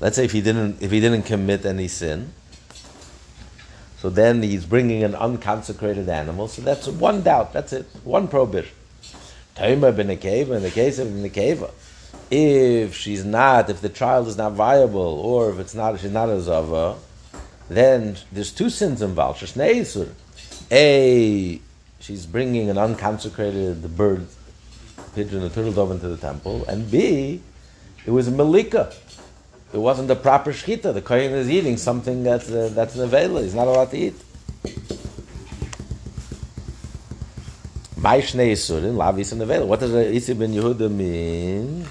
Let's 0.00 0.16
say 0.16 0.24
if 0.24 0.32
he 0.32 0.40
didn't 0.40 0.80
if 0.80 0.90
he 0.90 0.98
didn't 1.00 1.24
commit 1.24 1.66
any 1.66 1.88
sin, 1.88 2.32
so 3.98 4.08
then 4.08 4.42
he's 4.42 4.64
bringing 4.64 5.04
an 5.04 5.14
unconsecrated 5.14 6.08
animal. 6.08 6.48
So 6.48 6.62
that's 6.62 6.88
one 6.88 7.20
doubt. 7.20 7.52
That's 7.52 7.74
it. 7.74 7.84
One 8.04 8.28
prohibition. 8.28 8.77
Taima 9.58 9.94
ben 9.94 10.06
Akeva, 10.06 10.56
in 10.56 10.62
the 10.62 10.70
case 10.70 11.00
of 11.00 11.08
Nekeva, 11.08 11.72
if 12.30 12.94
she's 12.94 13.24
not, 13.24 13.68
if 13.68 13.80
the 13.80 13.88
child 13.88 14.28
is 14.28 14.36
not 14.36 14.52
viable, 14.52 15.00
or 15.00 15.50
if 15.50 15.58
it's 15.58 15.74
not, 15.74 15.98
she's 15.98 16.12
not 16.12 16.28
a 16.28 16.40
Zava, 16.40 16.96
then 17.68 18.16
there's 18.30 18.52
two 18.52 18.70
sins 18.70 19.02
involved. 19.02 19.42
A, 20.70 21.60
she's 21.98 22.26
bringing 22.26 22.70
an 22.70 22.78
unconsecrated 22.78 23.96
bird, 23.96 24.28
pigeon, 25.16 25.42
a 25.42 25.48
turtle 25.48 25.72
dove 25.72 25.90
into 25.90 26.06
the 26.06 26.16
temple, 26.16 26.64
and 26.66 26.88
B, 26.88 27.42
it 28.06 28.12
was 28.12 28.28
a 28.28 28.30
Malika. 28.30 28.92
It 29.72 29.78
wasn't 29.78 30.06
the 30.06 30.16
proper 30.16 30.52
shkita. 30.52 30.94
The 30.94 31.02
kohen 31.02 31.32
is 31.32 31.50
eating 31.50 31.76
something 31.76 32.22
that's 32.22 32.48
uh, 32.50 32.70
that's 32.72 32.96
an 32.96 33.06
avela. 33.06 33.42
He's 33.42 33.54
not 33.54 33.66
allowed 33.66 33.90
to 33.90 33.98
eat. 33.98 34.14
By 38.08 38.22
Shnei 38.22 38.52
Yisurin, 38.52 38.94
Lavis 38.94 39.32
and 39.32 39.42
Nevela. 39.42 39.66
What 39.66 39.80
does 39.80 39.92
Isi 39.92 40.32
ben 40.32 40.50
Yehuda 40.54 40.90
mean? 40.90 41.86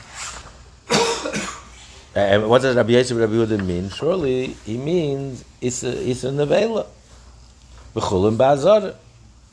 uh, 2.15 2.39
what 2.49 2.63
does 2.63 2.75
Rabbi 2.75 2.93
Yisrael 2.93 3.19
Rabbi 3.25 3.33
Yehuda 3.33 3.63
mean? 3.63 3.91
Surely 3.91 4.47
he 4.65 4.77
means 4.77 5.45
Isi 5.61 5.85
and 6.27 6.39
Nevela. 6.39 6.87
B'chulim 7.93 8.35
Ba'azar. 8.35 8.95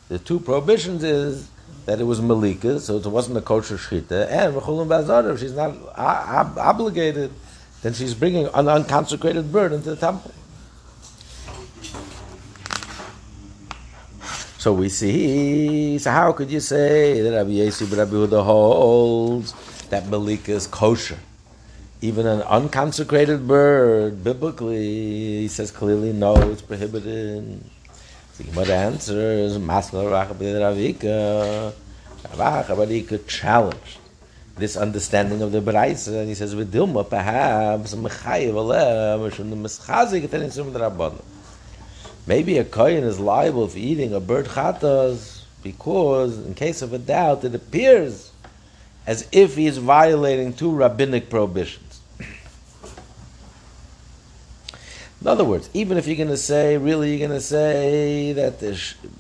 The 0.08 0.18
two 0.18 0.40
prohibitions 0.40 1.04
is 1.04 1.50
that 1.84 2.00
it 2.00 2.04
was 2.04 2.22
Malika, 2.22 2.80
so 2.80 2.96
it 2.96 3.04
wasn't 3.04 3.36
a 3.36 3.42
kosher 3.42 3.76
shchita, 3.76 4.26
and 4.30 4.54
B'chulim 4.54 4.86
Ba'azar, 4.86 5.34
if 5.34 5.40
she's 5.40 5.52
not 5.52 5.76
ob- 5.98 6.56
obligated, 6.56 7.30
then 7.82 7.92
she's 7.92 8.14
bringing 8.14 8.46
an 8.54 8.68
unconsecrated 8.68 9.52
bird 9.52 9.74
into 9.74 9.90
the 9.90 9.96
temple. 9.96 10.32
So 14.64 14.72
we 14.72 14.88
see. 14.88 15.98
So 15.98 16.10
how 16.10 16.32
could 16.32 16.50
you 16.50 16.58
say 16.58 17.20
that 17.20 17.36
Rabbi 17.36 17.50
Yossi 17.50 17.84
Rabbi 17.84 18.12
Huda 18.12 18.42
holds 18.42 19.52
that 19.90 20.08
Malika 20.08 20.52
is 20.52 20.66
kosher. 20.66 21.18
Even 22.00 22.24
an 22.26 22.40
unconsecrated 22.40 23.46
bird, 23.46 24.24
biblically, 24.24 25.44
he 25.44 25.48
says 25.48 25.70
clearly 25.70 26.14
no, 26.14 26.34
it's 26.50 26.62
prohibited. 26.62 27.62
The 28.38 28.44
Gemara 28.44 28.88
answers, 28.88 29.58
Masla 29.58 30.08
Ravika, 30.08 31.74
Ravika 32.32 33.28
challenged 33.28 33.98
this 34.56 34.78
understanding 34.78 35.42
of 35.42 35.52
the 35.52 35.60
Baraisa, 35.60 36.20
and 36.20 36.28
he 36.28 36.34
says, 36.34 36.54
Vidilma, 36.54 37.06
perhaps. 37.06 37.92
Maybe 42.26 42.56
a 42.58 42.64
Kohen 42.64 43.04
is 43.04 43.20
liable 43.20 43.68
for 43.68 43.78
eating 43.78 44.14
a 44.14 44.20
bird 44.20 44.46
chatas 44.46 45.42
because, 45.62 46.38
in 46.38 46.54
case 46.54 46.80
of 46.80 46.92
a 46.92 46.98
doubt, 46.98 47.44
it 47.44 47.54
appears 47.54 48.32
as 49.06 49.28
if 49.30 49.56
he 49.56 49.66
is 49.66 49.76
violating 49.76 50.54
two 50.54 50.74
rabbinic 50.74 51.28
prohibitions. 51.28 52.00
In 55.20 55.28
other 55.28 55.44
words, 55.44 55.70
even 55.72 55.96
if 55.96 56.06
you're 56.06 56.16
going 56.16 56.28
to 56.28 56.36
say, 56.36 56.76
really, 56.76 57.10
you're 57.10 57.26
going 57.26 57.38
to 57.38 57.44
say 57.44 58.32
that 58.32 58.60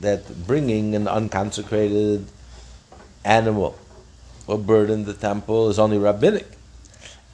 that 0.00 0.46
bringing 0.46 0.94
an 0.94 1.08
unconsecrated 1.08 2.26
animal 3.24 3.78
or 4.46 4.58
bird 4.58 4.90
in 4.90 5.06
the 5.06 5.14
temple 5.14 5.70
is 5.70 5.78
only 5.78 5.96
rabbinic, 5.96 6.46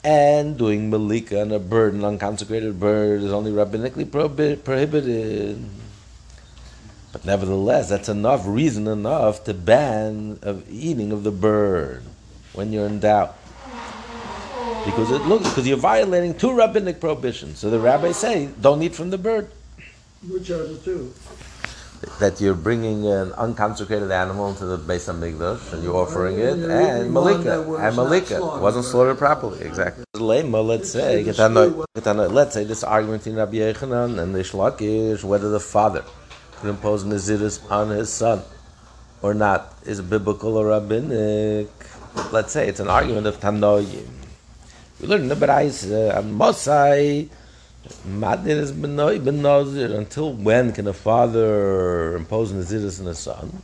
and 0.03 0.57
doing 0.57 0.89
malika 0.89 1.41
on 1.41 1.51
a 1.51 1.59
bird, 1.59 1.93
an 1.93 2.03
unconsecrated 2.03 2.79
bird, 2.79 3.21
is 3.21 3.31
only 3.31 3.51
rabbinically 3.51 4.09
prohibited. 4.63 5.63
But 7.11 7.25
nevertheless, 7.25 7.89
that's 7.89 8.09
enough 8.09 8.47
reason 8.47 8.87
enough 8.87 9.43
to 9.43 9.53
ban 9.53 10.39
of 10.41 10.69
eating 10.69 11.11
of 11.11 11.23
the 11.23 11.31
bird 11.31 12.03
when 12.53 12.71
you're 12.71 12.85
in 12.85 12.99
doubt. 12.99 13.37
Because 14.85 15.11
it 15.11 15.21
looks 15.23 15.47
because 15.49 15.67
you're 15.67 15.77
violating 15.77 16.33
two 16.33 16.53
rabbinic 16.53 16.99
prohibitions. 16.99 17.59
So 17.59 17.69
the 17.69 17.79
rabbis 17.79 18.17
say, 18.17 18.49
don't 18.59 18.81
eat 18.81 18.95
from 18.95 19.11
the 19.11 19.17
bird. 19.17 19.51
Which 20.27 20.49
are 20.49 20.65
the 20.65 20.77
two? 20.77 21.13
That 22.19 22.41
you're 22.41 22.55
bringing 22.55 23.05
an 23.05 23.31
unconsecrated 23.33 24.09
animal 24.09 24.49
into 24.49 24.65
the 24.65 24.77
Beis 24.79 25.05
Hamikdash 25.07 25.71
and 25.71 25.83
you're 25.83 25.95
offering 25.95 26.39
it, 26.39 26.57
and 26.57 27.13
malika, 27.13 27.61
and 27.77 27.95
malika 27.95 28.41
wasn't 28.41 28.85
slaughtered 28.85 29.19
properly. 29.19 29.61
Exactly. 29.61 30.03
Let's 30.15 30.89
say, 30.89 31.23
let's 31.23 32.53
say 32.55 32.63
this 32.63 32.83
argument 32.83 33.27
in 33.27 33.35
Rabbi 33.35 33.57
Yechanan 33.57 34.17
and 34.19 34.33
the 34.33 34.39
Shlakish, 34.39 35.23
whether 35.23 35.49
the 35.49 35.59
father 35.59 36.03
could 36.57 36.71
impose 36.71 37.03
nizirus 37.03 37.59
on 37.69 37.89
his 37.89 38.09
son 38.09 38.41
or 39.21 39.35
not, 39.35 39.75
is 39.85 40.01
biblical 40.01 40.57
or 40.57 40.67
rabbinic. 40.67 41.69
Let's 42.31 42.51
say 42.51 42.67
it's 42.67 42.79
an 42.79 42.89
argument 42.89 43.27
of 43.27 43.39
Tanoim. 43.39 44.07
We 44.99 45.07
learn 45.07 45.21
in 45.21 45.27
the 45.29 45.35
Berais, 45.35 45.85
uh, 45.85 46.21
Mosai, 46.23 47.29
Is. 47.83 48.71
Until 49.91 50.33
when 50.33 50.71
can 50.71 50.87
a 50.87 50.93
father 50.93 52.15
impose 52.15 52.51
nizirus 52.51 52.99
on 52.99 53.07
his 53.07 53.19
son? 53.19 53.61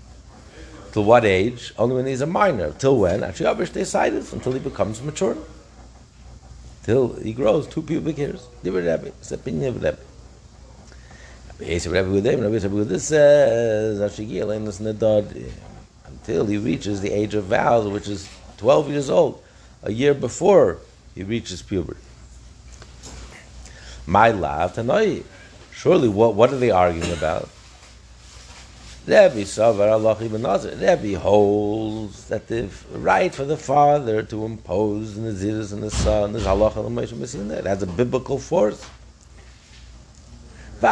Till 0.92 1.04
what 1.04 1.26
age? 1.26 1.74
Only 1.78 1.96
when 1.96 2.06
he's 2.08 2.22
a 2.22 2.26
minor. 2.26 2.72
Till 2.72 2.98
when? 2.98 3.24
Actually, 3.24 3.54
Abish 3.54 3.72
decided 3.72 4.26
until 4.34 4.54
he 4.54 4.60
becomes 4.60 5.02
mature. 5.02 5.38
Till 6.84 7.14
he 7.16 7.34
grows 7.34 7.68
two 7.68 7.82
pubic 7.82 8.18
hairs. 8.18 8.48
It's 8.64 9.30
the 9.30 9.36
opinion 9.36 9.76
of 9.76 9.84
Rebbe. 9.84 9.98
Says, 13.00 14.00
until 16.06 16.46
he 16.46 16.58
reaches 16.58 17.02
the 17.02 17.12
age 17.12 17.34
of 17.36 17.44
vows, 17.46 17.88
which 17.88 18.08
is 18.08 18.30
12 18.58 18.90
years 18.90 19.10
old, 19.10 19.44
a 19.84 19.92
year 19.92 20.14
before 20.14 20.80
he 21.14 21.24
reaches 21.24 21.62
puberty. 21.62 22.00
My 24.08 24.32
love, 24.32 24.74
Tanoi. 24.74 25.24
Surely, 25.72 26.08
what, 26.08 26.34
what 26.34 26.52
are 26.54 26.58
they 26.58 26.72
arguing 26.72 27.12
about? 27.12 27.50
Rebbe 29.06 29.44
Savar 29.46 29.92
Allah 29.92 30.18
ibn 30.22 30.42
Nazir. 30.42 30.76
Rebbe 30.76 31.20
holds 31.20 32.30
that 32.30 32.48
the 32.48 32.70
right 32.92 33.36
for 33.36 33.44
the 33.46 33.58
father 33.58 34.24
to 34.24 34.46
impose 34.46 35.16
the 35.16 35.22
Naziris 35.22 35.72
and 35.74 35.84
the 35.84 35.92
son 35.92 36.36
is 36.36 36.46
Allah 36.46 36.72
It 36.76 37.66
has 37.66 37.84
a 37.84 37.88
biblical 37.88 38.40
force. 38.40 38.86
Even 40.82 40.90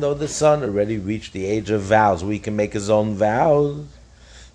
though 0.00 0.14
the 0.14 0.28
son 0.28 0.62
already 0.62 0.98
reached 0.98 1.32
the 1.32 1.46
age 1.46 1.70
of 1.70 1.82
vows, 1.82 2.24
we 2.24 2.38
can 2.38 2.56
make 2.56 2.72
his 2.72 2.88
own 2.88 3.14
vows. 3.14 3.84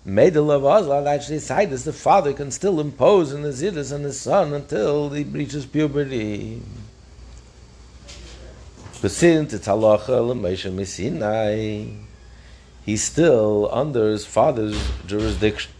Made 0.06 0.34
the 0.34 0.42
love 0.42 0.64
Azlan 0.64 1.06
actually 1.06 1.36
decided 1.36 1.78
the 1.78 1.92
father 1.92 2.34
can 2.34 2.50
still 2.50 2.78
impose 2.78 3.32
on 3.32 3.40
the 3.40 3.48
Zidus 3.48 3.94
on 3.94 4.02
his 4.02 4.20
son 4.20 4.52
until 4.52 5.08
he 5.10 5.24
reaches 5.24 5.64
puberty. 5.64 6.60
But 9.00 9.10
since 9.10 9.54
it's 9.54 9.66
halacha 9.66 10.26
l'meisha 10.26 11.96
he's 12.84 13.02
still 13.02 13.70
under 13.72 14.10
his 14.10 14.26
father's 14.26 14.78
jurisdiction. 15.06 15.72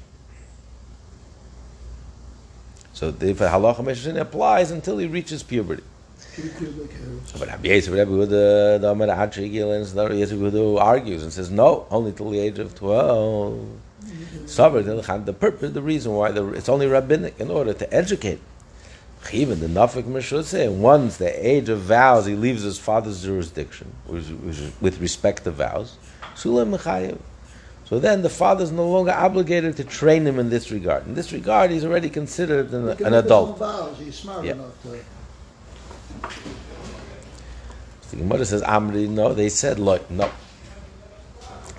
So 2.94 3.10
the 3.10 3.34
halacha 3.34 3.80
meisha 3.80 4.18
applies 4.18 4.70
until 4.70 4.96
he 4.96 5.06
reaches 5.06 5.42
puberty. 5.42 5.82
But 7.38 7.48
Rabbi 7.48 7.68
Yisrael, 7.68 7.98
Rabbi 7.98 8.10
Yehuda, 8.10 8.80
the 8.80 8.90
Amar 8.90 9.08
Hachigil, 9.08 9.76
and 9.76 9.96
Rabbi 9.96 10.14
Yisrael 10.14 10.80
argues 10.80 11.22
and 11.22 11.32
says, 11.32 11.50
no, 11.50 11.86
only 11.90 12.12
till 12.12 12.30
the 12.30 12.38
age 12.40 12.58
of 12.58 12.74
12. 12.74 13.80
The 14.46 15.36
purpose, 15.38 15.72
the 15.72 15.82
reason 15.82 16.12
why 16.12 16.30
the, 16.30 16.46
it's 16.52 16.68
only 16.68 16.86
rabbinic 16.86 17.38
in 17.40 17.50
order 17.50 17.72
to 17.72 17.94
educate. 17.94 18.40
Even 19.32 19.60
the 19.60 19.68
Nafik 19.68 20.44
say, 20.44 20.68
once 20.68 21.16
the 21.16 21.48
age 21.48 21.70
of 21.70 21.80
vows, 21.80 22.26
he 22.26 22.34
leaves 22.34 22.62
his 22.62 22.78
father's 22.78 23.22
jurisdiction 23.22 23.92
with 24.06 25.00
respect 25.00 25.44
to 25.44 25.50
vows. 25.50 25.96
So 26.34 27.98
then 27.98 28.22
the 28.22 28.30
father 28.30 28.64
is 28.64 28.72
no 28.72 28.88
longer 28.88 29.12
obligated 29.12 29.76
to 29.78 29.84
train 29.84 30.26
him 30.26 30.38
in 30.38 30.50
this 30.50 30.70
regard. 30.70 31.06
In 31.06 31.14
this 31.14 31.32
regard, 31.32 31.70
he's 31.70 31.84
already 31.84 32.10
considered 32.10 32.70
an, 32.72 32.88
an 32.88 33.14
adult. 33.14 33.58
Vows. 33.58 33.98
He's 33.98 34.14
smart 34.14 34.44
yeah. 34.44 34.52
enough 34.52 34.82
to. 34.82 34.98
The 38.10 38.16
Gemara 38.16 38.44
says, 38.44 38.62
Amri, 38.62 39.08
no, 39.08 39.32
they 39.32 39.48
said, 39.48 39.78
look, 39.78 40.10
no. 40.10 40.30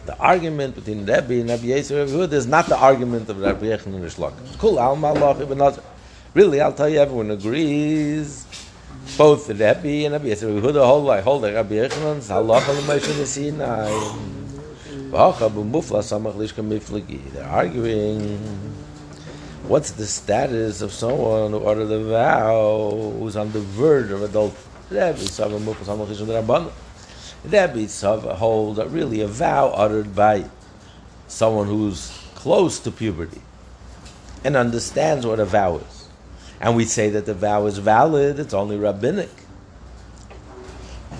The 0.06 0.16
argument 0.20 0.76
between 0.76 1.00
Rebbe 1.00 1.34
and 1.42 1.50
Rabbi 1.50 1.66
Yisrael 1.66 2.20
Rabbi 2.20 2.36
is 2.36 2.46
not 2.46 2.68
the 2.68 2.78
argument 2.78 3.28
of 3.28 3.40
Rabbi 3.40 3.66
Yechon 3.66 3.88
and 3.88 4.04
Rishlok. 4.04 4.34
Cool, 4.60 4.78
Alma 4.78 5.08
Allah 5.08 5.42
ibn 5.42 5.58
Nazar. 5.58 5.84
Really, 6.36 6.62
I'll 6.62 6.74
tell 6.74 6.88
you, 6.88 7.00
everyone 7.00 7.32
agrees. 7.32 8.46
Both 9.18 9.48
the 9.48 9.54
Rebbe 9.54 10.06
and 10.06 10.14
Rabbi 10.14 10.28
Yisrael 10.28 10.62
Rabbi 10.62 10.68
Huda 10.68 10.86
hold 10.86 11.06
like 11.06 11.24
hold 11.24 11.42
like 11.42 11.56
Rabbi 11.56 11.76
Yechon 11.76 12.22
Halacha 12.22 12.74
l'Moshe 12.86 13.26
Sinai. 13.26 13.90
They're 17.34 17.48
arguing. 17.48 18.40
What's 19.68 19.92
the 19.92 20.06
status 20.06 20.82
of 20.82 20.92
someone 20.92 21.52
who 21.52 21.66
uttered 21.66 21.90
a 21.90 22.04
vow 22.04 23.14
who's 23.18 23.36
on 23.36 23.52
the 23.52 23.62
verge 23.62 24.12
of 24.12 24.22
adultery? 24.22 24.62
Rebbe 27.46 27.88
holds 28.36 28.78
that 28.78 28.90
really 28.90 29.22
a 29.22 29.28
vow 29.28 29.70
uttered 29.70 30.16
by 30.16 30.46
someone 31.28 31.68
who's 31.68 32.12
close 32.36 32.80
to 32.80 32.92
puberty 32.92 33.42
and 34.44 34.56
understands 34.56 35.26
what 35.26 35.40
a 35.40 35.46
vow 35.46 35.78
is. 35.78 36.08
And 36.62 36.76
we 36.76 36.86
say 36.86 37.10
that 37.10 37.26
the 37.26 37.34
vow 37.34 37.66
is 37.66 37.78
valid, 37.80 38.40
it's 38.40 38.54
only 38.54 38.78
rabbinic. 38.78 39.30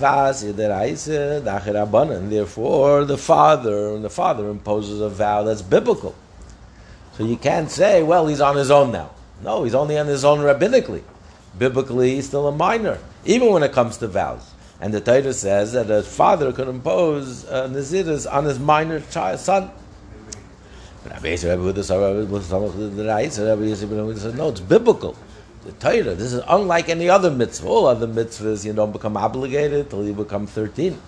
therefore, 2.32 3.04
the 3.04 3.18
father, 3.18 3.98
the 3.98 4.10
father 4.10 4.48
imposes 4.48 5.00
a 5.00 5.08
vow 5.08 5.42
that's 5.42 5.62
biblical. 5.62 6.14
So 7.16 7.24
you 7.24 7.36
can't 7.36 7.70
say, 7.70 8.02
well, 8.02 8.26
he's 8.26 8.40
on 8.40 8.56
his 8.56 8.70
own 8.70 8.92
now. 8.92 9.10
No, 9.42 9.64
he's 9.64 9.74
only 9.74 9.98
on 9.98 10.06
his 10.06 10.24
own 10.24 10.40
rabbinically. 10.40 11.02
Biblically, 11.58 12.16
he's 12.16 12.26
still 12.26 12.46
a 12.46 12.52
minor, 12.52 12.98
even 13.24 13.50
when 13.52 13.62
it 13.62 13.72
comes 13.72 13.96
to 13.98 14.08
vows. 14.08 14.52
And 14.80 14.92
the 14.92 15.00
Torah 15.00 15.32
says 15.32 15.72
that 15.72 15.90
a 15.90 16.02
father 16.02 16.52
can 16.52 16.68
impose 16.68 17.46
uh, 17.46 17.68
naziris 17.68 18.30
on 18.30 18.44
his 18.44 18.58
minor 18.58 19.00
child, 19.00 19.40
son. 19.40 19.70
No, 21.04 21.12
it's 24.48 24.60
biblical. 24.60 25.16
The 25.64 25.72
Torah, 25.72 26.14
this 26.14 26.32
is 26.32 26.42
unlike 26.46 26.88
any 26.88 27.08
other 27.08 27.30
mitzvah. 27.30 27.66
All 27.66 27.86
other 27.86 28.06
mitzvahs, 28.06 28.64
you 28.64 28.72
don't 28.72 28.92
become 28.92 29.16
obligated 29.16 29.88
till 29.88 30.04
you 30.04 30.12
become 30.12 30.46
13. 30.46 30.98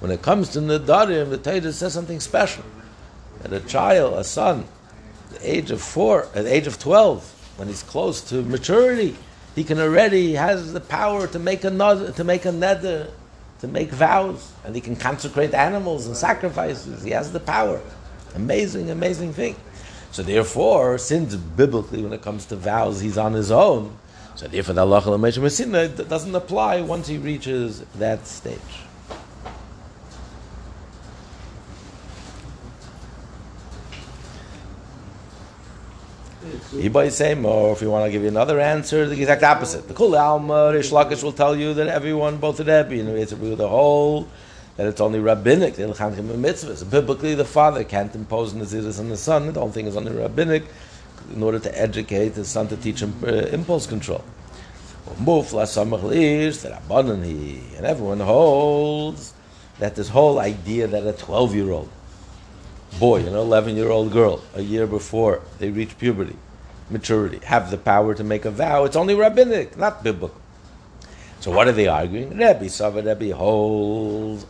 When 0.00 0.10
it 0.10 0.22
comes 0.22 0.48
to 0.50 0.60
Nadarim, 0.60 1.30
the 1.30 1.38
Torah 1.38 1.72
says 1.72 1.92
something 1.92 2.20
special. 2.20 2.64
That 3.42 3.52
a 3.52 3.60
child, 3.60 4.14
a 4.14 4.24
son, 4.24 4.64
at 5.24 5.40
the 5.40 5.56
age 5.56 5.70
of 5.70 5.82
four, 5.82 6.24
at 6.34 6.44
the 6.44 6.54
age 6.54 6.66
of 6.66 6.78
12, 6.78 7.54
when 7.58 7.68
he's 7.68 7.82
close 7.82 8.20
to 8.30 8.42
maturity, 8.42 9.16
he 9.54 9.64
can 9.64 9.78
already 9.80 10.34
has 10.34 10.72
the 10.72 10.80
power 10.80 11.26
to 11.26 11.38
make 11.38 11.64
another, 11.64 12.12
to 12.12 12.24
make 12.24 12.44
a 12.44 12.52
nether, 12.52 13.10
to 13.60 13.68
make 13.68 13.90
vows, 13.90 14.52
and 14.64 14.74
he 14.74 14.80
can 14.80 14.96
consecrate 14.96 15.54
animals 15.54 16.06
and 16.06 16.16
sacrifices. 16.16 17.02
He 17.02 17.10
has 17.10 17.32
the 17.32 17.40
power. 17.40 17.80
Amazing, 18.34 18.90
amazing 18.90 19.32
thing. 19.32 19.56
So 20.12 20.22
therefore, 20.22 20.98
since 20.98 21.34
biblically 21.34 22.02
when 22.02 22.12
it 22.12 22.22
comes 22.22 22.46
to 22.46 22.56
vows, 22.56 23.00
he's 23.00 23.18
on 23.18 23.32
his 23.32 23.50
own, 23.50 23.96
so 24.34 24.46
therefore 24.46 24.74
the 24.74 24.80
Allah 24.82 25.02
doesn't 26.08 26.34
apply 26.34 26.80
once 26.80 27.08
he 27.08 27.18
reaches 27.18 27.80
that 27.96 28.26
stage. 28.26 28.87
Ibai 36.78 37.10
same, 37.10 37.44
or 37.44 37.72
if 37.72 37.82
you 37.82 37.90
want 37.90 38.06
to 38.06 38.12
give 38.12 38.22
you 38.22 38.28
another 38.28 38.60
answer, 38.60 39.06
the 39.06 39.16
exact 39.16 39.42
opposite. 39.42 39.88
The 39.88 39.94
Kul 39.94 40.16
Alma 40.16 40.72
Rish 40.72 40.90
Lakish 40.90 41.24
will 41.24 41.32
tell 41.32 41.56
you 41.56 41.74
that 41.74 41.88
everyone, 41.88 42.36
both 42.36 42.58
the 42.58 42.64
Rebbe, 42.64 43.02
know, 43.02 43.16
it's 43.16 43.32
the 43.32 43.68
whole, 43.68 44.28
that 44.76 44.86
it's 44.86 45.00
only 45.00 45.18
rabbinic, 45.18 45.74
the 45.74 45.82
Ilchanchim 45.82 46.28
mitzvahs. 46.38 46.88
Biblically, 46.88 47.34
the 47.34 47.44
father 47.44 47.82
can't 47.82 48.14
impose 48.14 48.52
Naziris 48.54 49.00
on 49.00 49.08
the 49.08 49.16
son. 49.16 49.52
The 49.52 49.58
whole 49.58 49.72
thing 49.72 49.86
is 49.86 49.96
only 49.96 50.12
rabbinic 50.12 50.64
in 51.34 51.42
order 51.42 51.58
to 51.58 51.78
educate 51.78 52.34
his 52.34 52.48
son 52.48 52.68
to 52.68 52.76
teach 52.76 53.00
him 53.00 53.12
uh, 53.24 53.26
impulse 53.26 53.86
control. 53.86 54.22
And 55.06 55.28
everyone 57.86 58.20
holds 58.20 59.34
that 59.78 59.96
this 59.96 60.08
whole 60.10 60.38
idea 60.38 60.86
that 60.86 61.06
a 61.06 61.12
12 61.12 61.54
year 61.54 61.72
old 61.72 61.88
boy, 62.98 63.20
an 63.26 63.34
11 63.34 63.76
year 63.76 63.90
old 63.90 64.12
girl, 64.12 64.42
a 64.54 64.62
year 64.62 64.86
before 64.86 65.42
they 65.58 65.70
reach 65.70 65.98
puberty, 65.98 66.36
maturity, 66.90 67.40
have 67.44 67.70
the 67.70 67.78
power 67.78 68.14
to 68.14 68.24
make 68.24 68.44
a 68.44 68.50
vow. 68.50 68.84
It's 68.84 68.96
only 68.96 69.14
rabbinic, 69.14 69.76
not 69.76 70.02
biblical. 70.02 70.40
So 71.40 71.52
what 71.52 71.68
are 71.68 71.72
they 71.72 71.86
arguing? 71.86 72.36
Rabbi 72.36 72.66
Sava 72.66 73.00
Rabbi 73.02 73.30
holds 73.30 74.44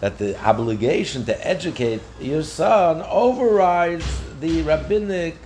that 0.00 0.18
the 0.18 0.44
obligation 0.44 1.24
to 1.24 1.46
educate 1.46 2.00
your 2.20 2.42
son 2.42 3.02
overrides 3.02 4.04
the 4.40 4.62
rabbinic 4.62 5.36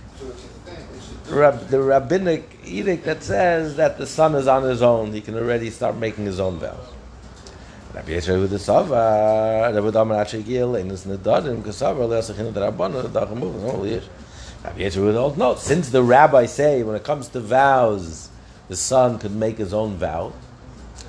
the 1.25 1.81
rabbinic 1.81 2.59
edict 2.65 3.05
that 3.05 3.23
says 3.23 3.77
that 3.77 3.97
the 3.97 4.05
son 4.05 4.35
is 4.35 4.47
on 4.47 4.63
his 4.63 4.81
own. 4.81 5.13
He 5.13 5.21
can 5.21 5.35
already 5.37 5.69
start 5.69 5.95
making 5.95 6.25
his 6.25 6.41
own 6.41 6.57
vows. 6.57 6.85
Rabbi 7.93 8.11
Yisrael 8.11 8.41
with 8.41 8.51
the 8.51 8.59
Sava, 8.59 9.69
Rabbi 9.73 9.87
and 9.87 11.65
Kasava, 11.65 12.07
Rabbana, 12.07 13.11
the 13.11 13.27
only 13.69 13.89
Yish. 13.89 14.07
Rabbi 14.63 14.79
Yisrael 14.79 15.05
with 15.07 15.17
all, 15.17 15.35
no, 15.35 15.55
since 15.55 15.89
the 15.89 16.01
rabbis 16.01 16.53
say 16.53 16.83
when 16.83 16.95
it 16.95 17.03
comes 17.03 17.27
to 17.29 17.41
vows, 17.41 18.29
the 18.69 18.77
son 18.77 19.19
could 19.19 19.35
make 19.35 19.57
his 19.57 19.73
own 19.73 19.95
vow 19.95 20.31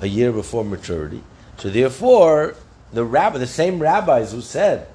a 0.01 0.07
year 0.07 0.33
before 0.33 0.65
maturity, 0.65 1.23
so 1.57 1.69
therefore, 1.69 2.55
the 2.91 3.05
rabbi, 3.05 3.37
the 3.37 3.47
same 3.47 3.79
rabbis 3.79 4.33
who 4.33 4.41
said 4.41 4.87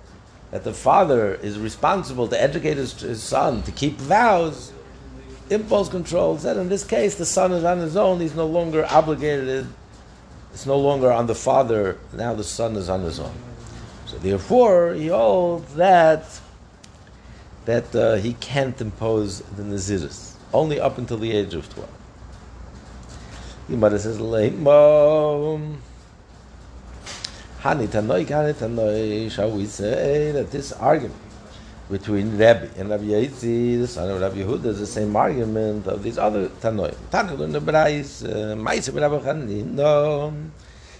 that 0.50 0.64
the 0.64 0.74
father 0.74 1.36
is 1.36 1.58
responsible 1.58 2.28
to 2.28 2.38
educate 2.38 2.76
his, 2.76 3.00
his 3.00 3.22
son 3.22 3.62
to 3.62 3.72
keep 3.72 3.94
vows, 3.94 4.72
impulse 5.48 5.88
control, 5.88 6.36
said 6.36 6.58
in 6.58 6.68
this 6.68 6.84
case 6.84 7.14
the 7.14 7.24
son 7.24 7.52
is 7.52 7.64
on 7.64 7.78
his 7.78 7.96
own, 7.96 8.20
he's 8.20 8.34
no 8.34 8.46
longer 8.46 8.84
obligated 8.90 9.66
it's 10.52 10.66
no 10.66 10.78
longer 10.78 11.12
on 11.12 11.26
the 11.26 11.34
father, 11.34 11.98
now 12.12 12.34
the 12.34 12.44
son 12.44 12.76
is 12.76 12.88
on 12.88 13.02
his 13.02 13.20
own. 13.20 13.34
So 14.06 14.18
therefore, 14.18 14.94
he 14.94 15.08
holds 15.08 15.74
that 15.74 16.24
that 17.66 17.94
uh, 17.94 18.14
he 18.14 18.32
can't 18.34 18.80
impose 18.80 19.40
the 19.40 19.62
Naziris, 19.62 20.32
only 20.54 20.80
up 20.80 20.96
until 20.96 21.18
the 21.18 21.30
age 21.30 21.52
of 21.52 21.68
12. 21.68 21.90
The 23.66 23.74
Gemara 23.74 23.98
says, 23.98 24.16
Hani 24.16 25.76
Tanoi, 27.62 28.24
Hani 28.26 28.54
Tanoi, 28.54 29.30
shall 29.30 29.50
we 29.50 29.66
say 29.66 30.32
that 30.32 30.50
this 30.50 30.72
argument 30.72 31.27
between 31.90 32.36
Rabbi 32.36 32.68
and 32.76 32.90
Rabbi 32.90 33.04
Yaitzi, 33.04 33.80
the 33.80 33.88
son 33.88 34.10
of 34.10 34.20
Rabbi 34.20 34.36
Yehuda, 34.36 34.66
is 34.66 34.78
the 34.78 34.86
same 34.86 35.16
argument 35.16 35.86
of 35.86 36.02
these 36.02 36.18
other 36.18 36.48
Tanoim. 36.48 36.94
In 37.40 37.52
the 37.52 37.60
Brais, 37.60 38.24
uh, 38.24 38.54
Maisa 38.56 38.92
with 38.92 39.02
Rabbi 39.02 39.18
Chanina. 39.18 40.50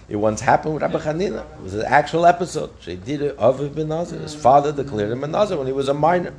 It 0.07 0.15
once 0.15 0.41
happened 0.41 0.73
with 0.73 0.81
Rabbi 0.81 0.99
Chanina. 0.99 1.45
It 1.57 1.61
was 1.61 1.75
an 1.75 1.85
actual 1.85 2.25
episode. 2.25 2.71
She 2.79 2.95
did 2.95 3.21
it 3.21 3.37
of 3.37 3.75
Ben 3.75 3.89
Nazir. 3.89 4.19
His 4.19 4.33
father 4.33 4.71
declared 4.71 5.11
him 5.11 5.23
a 5.23 5.27
Nazir 5.27 5.57
when 5.57 5.67
he 5.67 5.73
was 5.73 5.89
a 5.89 5.93
minor. 5.93 6.33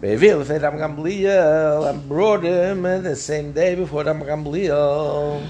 Be'evil 0.00 0.40
if 0.40 0.48
Rabbi 0.48 0.76
Gamliel 0.76 1.88
and 1.88 2.08
brought 2.08 2.42
him 2.42 2.82
the 2.82 3.14
same 3.14 3.52
day 3.52 3.76
before 3.76 4.02
Rabbi 4.02 4.26
Gamliel. 4.26 5.46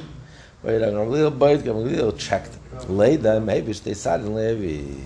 Rabbi 0.63 0.85
Gamliel, 0.85 1.31
Rabbi 1.31 1.57
Gamliel 1.57 2.19
checked. 2.19 2.59
Later, 2.89 3.41
maybe 3.41 3.73
they 3.73 3.95
suddenly 3.95 4.97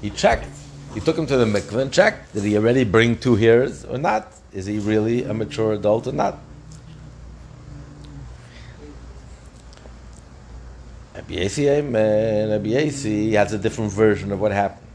he 0.00 0.10
checked 0.10 0.46
he 0.94 1.00
took 1.00 1.16
him 1.16 1.26
to 1.26 1.36
the 1.36 1.44
mikveh 1.44 1.82
and 1.82 1.92
checked. 1.92 2.34
Did 2.34 2.44
he 2.44 2.56
already 2.56 2.84
bring 2.84 3.18
two 3.18 3.36
hairs 3.36 3.84
or 3.84 3.98
not? 3.98 4.32
Is 4.52 4.66
he 4.66 4.78
really 4.78 5.24
a 5.24 5.32
mature 5.32 5.72
adult 5.72 6.06
or 6.06 6.12
not? 6.12 6.38
Abiyasi 11.14 13.32
has 13.32 13.52
a 13.52 13.58
different 13.58 13.92
version 13.92 14.32
of 14.32 14.40
what 14.40 14.52
happened. 14.52 14.86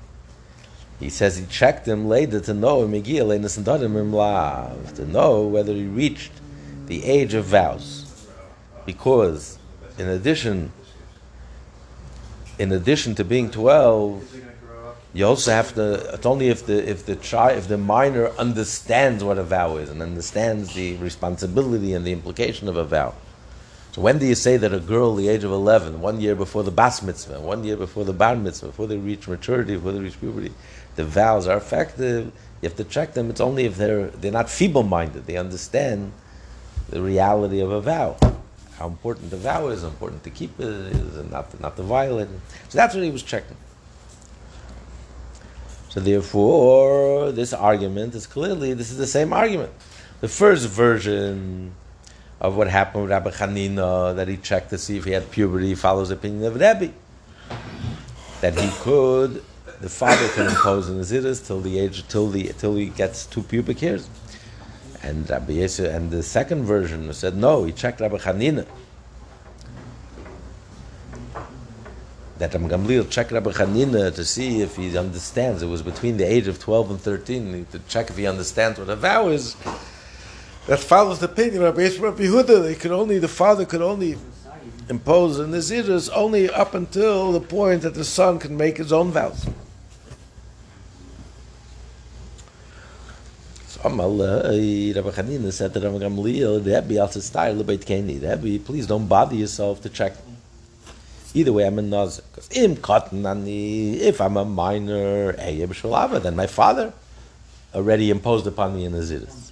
He 0.99 1.09
says 1.09 1.37
he 1.37 1.45
checked 1.45 1.87
him 1.87 2.07
later 2.07 2.39
to 2.39 2.53
know 2.53 2.87
to 2.87 5.05
know 5.05 5.47
whether 5.47 5.73
he 5.73 5.85
reached 5.85 6.31
the 6.87 7.03
age 7.03 7.33
of 7.33 7.45
vows, 7.45 8.27
because 8.85 9.57
in 9.97 10.07
addition, 10.07 10.71
in 12.57 12.71
addition 12.71 13.15
to 13.15 13.23
being 13.23 13.51
twelve, 13.51 14.23
you 15.15 15.25
also 15.25 15.51
have 15.51 15.73
to. 15.75 16.13
It's 16.13 16.25
only 16.25 16.49
if 16.49 16.65
the 16.65 16.87
if 16.87 17.05
the 17.05 17.15
child 17.15 17.57
if 17.57 17.69
the 17.69 17.77
minor 17.77 18.27
understands 18.31 19.23
what 19.23 19.37
a 19.37 19.43
vow 19.43 19.77
is 19.77 19.89
and 19.89 20.01
understands 20.01 20.73
the 20.73 20.97
responsibility 20.97 21.93
and 21.93 22.05
the 22.05 22.11
implication 22.11 22.67
of 22.67 22.75
a 22.75 22.83
vow. 22.83 23.15
So 23.93 24.01
when 24.01 24.19
do 24.19 24.25
you 24.25 24.35
say 24.35 24.57
that 24.57 24.73
a 24.73 24.79
girl, 24.81 25.15
the 25.15 25.29
age 25.29 25.45
of 25.45 25.51
eleven, 25.51 26.01
one 26.01 26.19
year 26.19 26.35
before 26.35 26.63
the 26.63 26.71
bas 26.71 27.01
mitzvah, 27.01 27.39
one 27.39 27.63
year 27.63 27.77
before 27.77 28.03
the 28.03 28.11
bar 28.11 28.35
mitzvah, 28.35 28.67
before 28.67 28.87
they 28.87 28.97
reach 28.97 29.25
maturity, 29.25 29.75
before 29.75 29.93
they 29.93 29.99
reach 29.99 30.19
puberty, 30.19 30.51
the 30.97 31.05
vows 31.05 31.47
are 31.47 31.55
effective? 31.55 32.25
You 32.61 32.67
have 32.67 32.75
to 32.75 32.83
check 32.83 33.13
them. 33.13 33.29
It's 33.29 33.39
only 33.39 33.63
if 33.63 33.77
they're 33.77 34.07
they're 34.07 34.33
not 34.33 34.49
feeble-minded. 34.49 35.25
They 35.27 35.37
understand 35.37 36.11
the 36.89 37.01
reality 37.01 37.61
of 37.61 37.71
a 37.71 37.79
vow, 37.79 38.17
how 38.77 38.87
important 38.87 39.31
the 39.31 39.37
vow 39.37 39.69
is, 39.69 39.85
important 39.85 40.25
to 40.25 40.29
keep 40.29 40.59
it 40.59 40.67
is, 40.67 41.15
and 41.15 41.31
not 41.31 41.51
to, 41.51 41.61
not 41.61 41.77
to 41.77 41.83
violate 41.83 42.27
it. 42.27 42.39
So 42.67 42.77
that's 42.77 42.93
what 42.93 43.03
he 43.05 43.11
was 43.11 43.23
checking. 43.23 43.55
So 45.95 46.01
therefore, 46.01 47.31
this 47.31 47.53
argument 47.53 48.15
is 48.15 48.27
clearly 48.27 48.73
this 48.73 48.91
is 48.91 48.97
the 48.97 49.07
same 49.07 49.31
argument. 49.31 49.71
The 50.19 50.27
first 50.27 50.67
version 50.67 51.73
of 52.41 52.57
what 52.57 52.67
happened 52.67 53.03
with 53.03 53.11
Rabbi 53.11 53.29
Chanina, 53.29 54.13
that 54.13 54.27
he 54.27 54.35
checked 54.35 54.71
to 54.71 54.77
see 54.77 54.97
if 54.97 55.05
he 55.05 55.11
had 55.11 55.31
puberty, 55.31 55.73
follows 55.73 56.09
the 56.09 56.15
opinion 56.15 56.43
of 56.43 56.55
Rebbe. 56.55 56.91
That 58.41 58.59
he 58.59 58.69
could, 58.81 59.41
the 59.79 59.87
father 59.87 60.27
can 60.35 60.47
impose 60.47 60.89
an 60.89 60.99
Naziris 60.99 61.47
till 61.47 61.61
the 61.61 61.79
age, 61.79 62.05
till 62.09 62.29
the 62.29 62.51
till 62.57 62.75
he 62.75 62.87
gets 62.87 63.25
two 63.25 63.43
pubic 63.43 63.79
hairs. 63.79 64.09
And 65.01 65.29
Rabbi 65.29 65.53
Yesu, 65.53 65.89
and 65.89 66.11
the 66.11 66.23
second 66.23 66.65
version 66.65 67.13
said 67.13 67.37
no, 67.37 67.63
he 67.63 67.71
checked 67.71 68.01
Rabbi 68.01 68.17
Chanina 68.17 68.65
that 72.37 72.53
Ram 72.53 72.67
Gamliel 72.67 73.09
checked 73.09 73.31
Rabbi 73.31 73.51
Chanina 73.51 74.13
to 74.13 74.25
see 74.25 74.61
if 74.61 74.75
he 74.75 74.97
understands. 74.97 75.61
It 75.61 75.67
was 75.67 75.81
between 75.81 76.17
the 76.17 76.25
age 76.25 76.47
of 76.47 76.59
12 76.59 76.91
and 76.91 76.99
13 76.99 77.65
to 77.71 77.79
check 77.87 78.09
if 78.09 78.17
he 78.17 78.27
understands 78.27 78.77
what 78.77 78.89
a 78.89 78.95
vow 78.95 79.29
is. 79.29 79.55
That 80.67 80.79
follows 80.79 81.19
the 81.19 81.27
opinion 81.27 81.63
of 81.63 81.77
Rabbi 81.77 81.89
Yehuda. 81.89 82.63
They 82.63 82.75
could 82.75 82.91
only, 82.91 83.19
the 83.19 83.27
father 83.27 83.65
could 83.65 83.81
only 83.81 84.17
impose 84.89 85.39
a 85.39 85.45
Nazirus 85.45 86.09
only 86.13 86.49
up 86.49 86.73
until 86.73 87.31
the 87.31 87.39
point 87.39 87.83
that 87.83 87.93
the 87.93 88.03
son 88.03 88.39
can 88.39 88.57
make 88.57 88.77
his 88.77 88.91
own 88.91 89.11
vows. 89.11 89.45
So 93.67 93.81
eh, 93.81 94.93
Rabbi 94.95 95.09
Chanina 95.11 95.53
said 95.53 95.73
to 95.73 95.79
Rabbi 95.79 95.99
Gamliel, 95.99 96.65
Rabbi, 96.65 98.27
Rabbi, 98.27 98.57
please 98.65 98.87
don't 98.87 99.07
bother 99.07 99.35
yourself 99.35 99.81
to 99.83 99.89
check 99.89 100.13
Either 101.35 101.51
way, 101.51 101.67
I'm 101.67 101.77
a 101.77 101.81
nazir. 101.81 102.23
Because 102.31 102.49
im 102.53 102.77
katan 102.77 103.45
if 103.99 104.21
I'm 104.21 104.37
a 104.37 104.45
minor, 104.45 105.33
then 105.33 106.35
my 106.35 106.47
father 106.47 106.93
already 107.73 108.09
imposed 108.09 108.47
upon 108.47 108.73
me 108.73 108.85
a 108.85 108.89
naziris. 108.89 109.51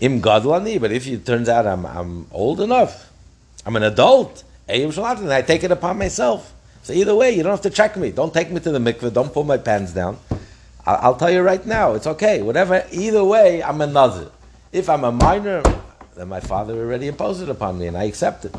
Im 0.00 0.22
gadlani, 0.22 0.80
but 0.80 0.92
if 0.92 1.08
it 1.08 1.26
turns 1.26 1.48
out 1.48 1.66
I'm, 1.66 1.84
I'm 1.84 2.28
old 2.30 2.60
enough, 2.60 3.10
I'm 3.66 3.74
an 3.74 3.82
adult, 3.82 4.44
then 4.68 5.32
I 5.32 5.42
take 5.42 5.64
it 5.64 5.72
upon 5.72 5.98
myself. 5.98 6.54
So 6.84 6.92
either 6.92 7.16
way, 7.16 7.32
you 7.32 7.42
don't 7.42 7.50
have 7.50 7.62
to 7.62 7.70
check 7.70 7.96
me. 7.96 8.12
Don't 8.12 8.32
take 8.32 8.52
me 8.52 8.60
to 8.60 8.70
the 8.70 8.78
mikveh. 8.78 9.12
Don't 9.12 9.32
pull 9.32 9.42
my 9.42 9.58
pants 9.58 9.92
down. 9.92 10.18
I'll, 10.86 10.96
I'll 11.02 11.16
tell 11.16 11.30
you 11.30 11.42
right 11.42 11.64
now, 11.66 11.94
it's 11.94 12.06
okay. 12.06 12.42
Whatever. 12.42 12.86
Either 12.92 13.24
way, 13.24 13.60
I'm 13.62 13.80
a 13.80 13.86
nazir. 13.86 14.30
If 14.72 14.88
I'm 14.88 15.02
a 15.02 15.10
minor, 15.10 15.62
then 16.14 16.28
my 16.28 16.40
father 16.40 16.74
already 16.78 17.08
imposed 17.08 17.42
it 17.42 17.48
upon 17.48 17.78
me, 17.78 17.88
and 17.88 17.96
I 17.96 18.04
accept 18.04 18.44
it. 18.44 18.54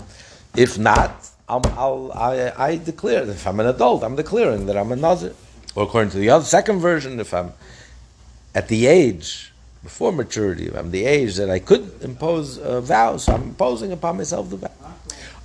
If 0.56 0.78
not, 0.78 1.30
I'll, 1.50 1.62
I'll, 1.78 2.12
i 2.14 2.54
I, 2.58 2.78
declare 2.78 3.26
that 3.26 3.32
if 3.32 3.48
I'm 3.48 3.60
an 3.60 3.66
adult, 3.66 4.04
I'm 4.04 4.16
declaring 4.16 4.68
that 4.68 4.78
I'm 4.78 4.92
a 4.92 4.96
Nazir. 4.96 5.34
Or 5.76 5.84
according 5.84 6.12
to 6.12 6.18
the 6.18 6.30
other 6.30 6.46
second 6.46 6.80
version, 6.80 7.20
if 7.20 7.34
I'm 7.34 7.54
at 8.54 8.68
the 8.68 8.86
age 8.86 9.52
before 9.82 10.12
maturity, 10.12 10.68
if 10.68 10.76
I'm 10.76 10.92
the 10.92 11.06
age 11.06 11.38
that 11.38 11.50
I 11.50 11.58
could 11.58 12.04
impose 12.04 12.58
a 12.58 12.82
vow, 12.82 13.18
so 13.18 13.34
I'm 13.34 13.44
imposing 13.44 13.92
upon 13.92 14.18
myself 14.18 14.50
the 14.52 14.58
vow. 14.58 14.72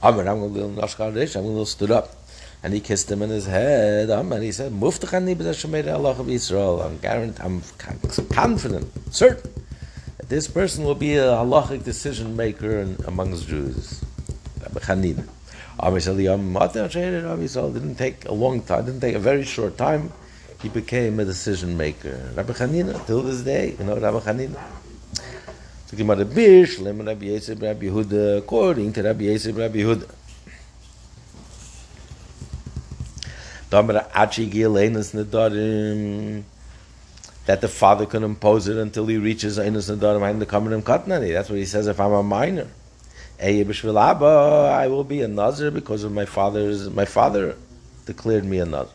Amr, 0.02 0.28
I'm 0.28 0.42
I'm 0.42 0.52
going 0.52 0.76
to 0.76 1.66
stood 1.66 1.90
up. 1.90 2.14
And 2.62 2.72
he 2.72 2.80
kissed 2.80 3.10
him 3.10 3.20
in 3.20 3.30
his 3.30 3.46
head. 3.46 4.10
Amr, 4.10 4.40
he 4.40 4.52
said, 4.52 4.72
Muftachani 4.72 5.34
b'zeh 5.36 5.94
Allah 5.94 6.10
of 6.10 6.28
Israel. 6.28 6.82
I'm 6.82 6.98
guaranteed, 6.98 7.40
I'm 7.44 7.62
confident, 8.30 8.90
certain 9.14 9.52
that 10.18 10.28
this 10.28 10.48
person 10.48 10.84
will 10.84 10.94
be 10.94 11.16
a 11.16 11.32
halachic 11.32 11.84
decision 11.84 12.36
maker 12.36 12.88
amongst 13.06 13.48
Jews. 13.48 14.02
Rabbi 14.62 14.80
Chanina. 14.80 15.33
Said, 15.80 16.16
didn't 17.74 17.96
take 17.96 18.24
a 18.26 18.32
long 18.32 18.62
time, 18.62 18.84
didn't 18.86 19.00
take 19.00 19.14
a 19.14 19.18
very 19.18 19.44
short 19.44 19.76
time. 19.76 20.12
He 20.62 20.68
became 20.68 21.18
a 21.20 21.24
decision 21.24 21.76
maker. 21.76 22.32
Rabbi 22.34 22.52
Chanina, 22.52 23.04
till 23.06 23.22
this 23.22 23.42
day, 23.42 23.74
you 23.78 23.84
know 23.84 23.98
Rabbi 23.98 24.20
Chanina. 24.20 24.56
So 25.86 25.96
according 28.38 28.92
to 28.92 29.02
Rabbi 29.02 29.24
Rabbi 29.58 29.78
Yehuda. 29.78 30.08
That 37.46 37.60
the 37.60 37.68
father 37.68 38.06
can 38.06 38.22
impose 38.22 38.68
it 38.68 38.76
until 38.76 39.06
he 39.06 39.18
reaches 39.18 39.58
Einus 39.58 39.90
Nedarim 39.94 40.22
and 40.30 40.40
the. 40.40 41.32
That's 41.32 41.50
what 41.50 41.58
he 41.58 41.64
says 41.66 41.88
if 41.88 42.00
I'm 42.00 42.12
a 42.12 42.22
minor. 42.22 42.68
I 43.40 44.86
will 44.88 45.04
be 45.04 45.22
a 45.22 45.28
Nazir 45.28 45.70
because 45.70 46.04
of 46.04 46.12
my 46.12 46.24
father's, 46.24 46.90
my 46.90 47.04
father 47.04 47.56
declared 48.06 48.44
me 48.44 48.58
a 48.58 48.66
Nazir. 48.66 48.92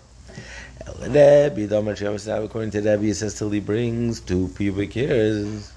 According 0.88 2.71
to 2.71 2.80
Rebbe, 2.80 3.04
he 3.04 3.13
says 3.13 3.38
till 3.38 3.49
he 3.49 3.60
brings 3.60 4.21
two 4.21 4.47
pubic 4.49 4.93
hairs. 4.93 5.73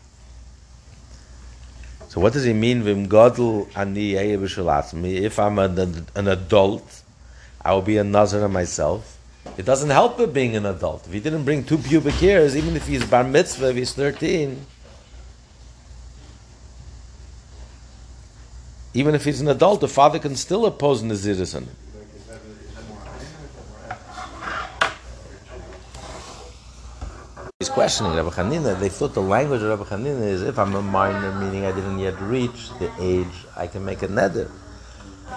So 2.08 2.20
what 2.20 2.32
does 2.32 2.44
he 2.44 2.52
mean? 2.52 2.86
If 2.86 2.86
I'm 5.38 5.58
an, 5.58 6.06
an 6.14 6.28
adult, 6.28 7.02
I 7.64 7.72
will 7.72 7.82
be 7.82 7.96
a 7.96 8.04
Nazir 8.04 8.48
myself. 8.48 9.18
It 9.56 9.64
doesn't 9.64 9.90
help 9.90 10.20
it 10.20 10.32
being 10.32 10.56
an 10.56 10.66
adult. 10.66 11.06
If 11.06 11.12
he 11.12 11.20
didn't 11.20 11.44
bring 11.44 11.64
two 11.64 11.78
pubic 11.78 12.14
hairs, 12.14 12.56
even 12.56 12.76
if 12.76 12.86
he's 12.86 13.04
bar 13.04 13.24
mitzvah, 13.24 13.70
if 13.70 13.76
he's 13.76 13.92
13, 13.92 14.66
even 18.94 19.14
if 19.14 19.24
he's 19.24 19.40
an 19.40 19.48
adult, 19.48 19.80
the 19.80 19.88
father 19.88 20.18
can 20.18 20.36
still 20.36 20.66
oppose 20.66 21.02
Naziris 21.02 21.56
on 21.56 21.64
him. 21.64 21.76
He's 27.58 27.68
questioning 27.68 28.14
Rabbi 28.14 28.30
Hanina. 28.30 28.78
They 28.78 28.88
thought 28.88 29.14
the 29.14 29.22
language 29.22 29.62
of 29.62 29.68
Rabbi 29.68 29.88
Hanina 29.88 30.26
is 30.26 30.42
if 30.42 30.58
I'm 30.58 30.74
a 30.74 30.82
minor, 30.82 31.32
meaning 31.40 31.64
I 31.64 31.72
didn't 31.72 32.00
yet 32.00 32.20
reach 32.20 32.70
the 32.80 32.90
age, 33.00 33.46
I 33.56 33.66
can 33.66 33.84
make 33.84 34.02
a 34.02 34.08
neder. 34.08 34.50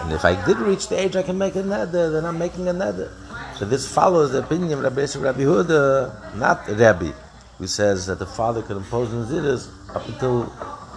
And 0.02 0.12
if 0.12 0.26
I 0.26 0.34
did 0.46 0.58
reach 0.58 0.90
the 0.90 1.00
age 1.00 1.16
I 1.16 1.24
can 1.24 1.38
make 1.38 1.56
a 1.56 1.64
neder, 1.64 2.12
then 2.12 2.26
I'm 2.26 2.38
making 2.38 2.68
a 2.68 2.74
neder. 2.74 3.12
So 3.58 3.64
this 3.64 3.88
follows 3.88 4.32
the 4.32 4.40
opinion 4.40 4.74
of 4.74 4.84
Rabbi 4.84 5.02
Yisrael 5.02 5.24
Rabbi 5.24 5.42
Huda, 5.42 6.36
not 6.36 6.68
Rabbi, 6.68 7.12
who 7.58 7.68
says 7.68 8.08
that 8.08 8.20
the 8.20 8.26
father 8.26 8.62
can 8.62 8.78
impose 8.78 9.10
naziris 9.10 9.70
up 9.96 10.06
until 10.10 10.52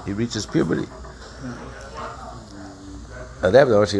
he 0.05 0.13
reaches 0.13 0.45
puberty. 0.45 0.89
According 3.41 3.93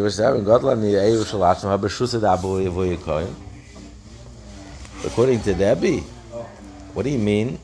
to 5.43 5.55
Rebbe, 5.55 6.01
what 6.93 7.05
do 7.05 7.11
you 7.11 7.19
mean? 7.19 7.61